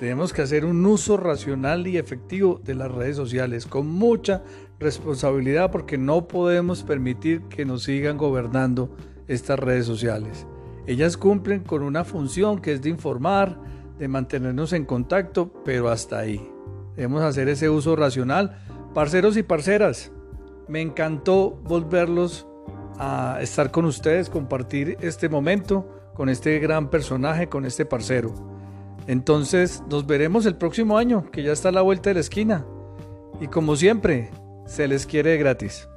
Tenemos 0.00 0.32
que 0.32 0.40
hacer 0.40 0.64
un 0.64 0.86
uso 0.86 1.18
racional 1.18 1.86
y 1.86 1.98
efectivo 1.98 2.58
de 2.64 2.74
las 2.74 2.90
redes 2.90 3.16
sociales 3.16 3.66
con 3.66 3.86
mucha 3.86 4.42
responsabilidad 4.78 5.70
porque 5.70 5.98
no 5.98 6.26
podemos 6.26 6.82
permitir 6.82 7.42
que 7.50 7.66
nos 7.66 7.82
sigan 7.82 8.16
gobernando 8.16 8.96
estas 9.28 9.58
redes 9.58 9.84
sociales. 9.84 10.46
Ellas 10.86 11.18
cumplen 11.18 11.60
con 11.64 11.82
una 11.82 12.04
función 12.04 12.62
que 12.62 12.72
es 12.72 12.80
de 12.80 12.88
informar, 12.88 13.60
de 13.98 14.08
mantenernos 14.08 14.72
en 14.72 14.86
contacto, 14.86 15.52
pero 15.66 15.90
hasta 15.90 16.18
ahí. 16.18 16.50
Debemos 16.96 17.20
hacer 17.20 17.50
ese 17.50 17.68
uso 17.68 17.94
racional. 17.94 18.56
Parceros 18.94 19.36
y 19.36 19.42
parceras, 19.42 20.12
me 20.66 20.80
encantó 20.80 21.50
volverlos 21.62 22.46
a 22.98 23.36
estar 23.42 23.70
con 23.70 23.84
ustedes, 23.84 24.30
compartir 24.30 24.96
este 25.02 25.28
momento 25.28 26.10
con 26.14 26.30
este 26.30 26.58
gran 26.58 26.88
personaje, 26.88 27.50
con 27.50 27.66
este 27.66 27.84
parcero. 27.84 28.49
Entonces 29.06 29.82
nos 29.88 30.06
veremos 30.06 30.46
el 30.46 30.56
próximo 30.56 30.98
año, 30.98 31.30
que 31.30 31.42
ya 31.42 31.52
está 31.52 31.70
a 31.70 31.72
la 31.72 31.82
vuelta 31.82 32.10
de 32.10 32.14
la 32.14 32.20
esquina. 32.20 32.66
Y 33.40 33.48
como 33.48 33.76
siempre, 33.76 34.30
se 34.66 34.86
les 34.86 35.06
quiere 35.06 35.36
gratis. 35.36 35.88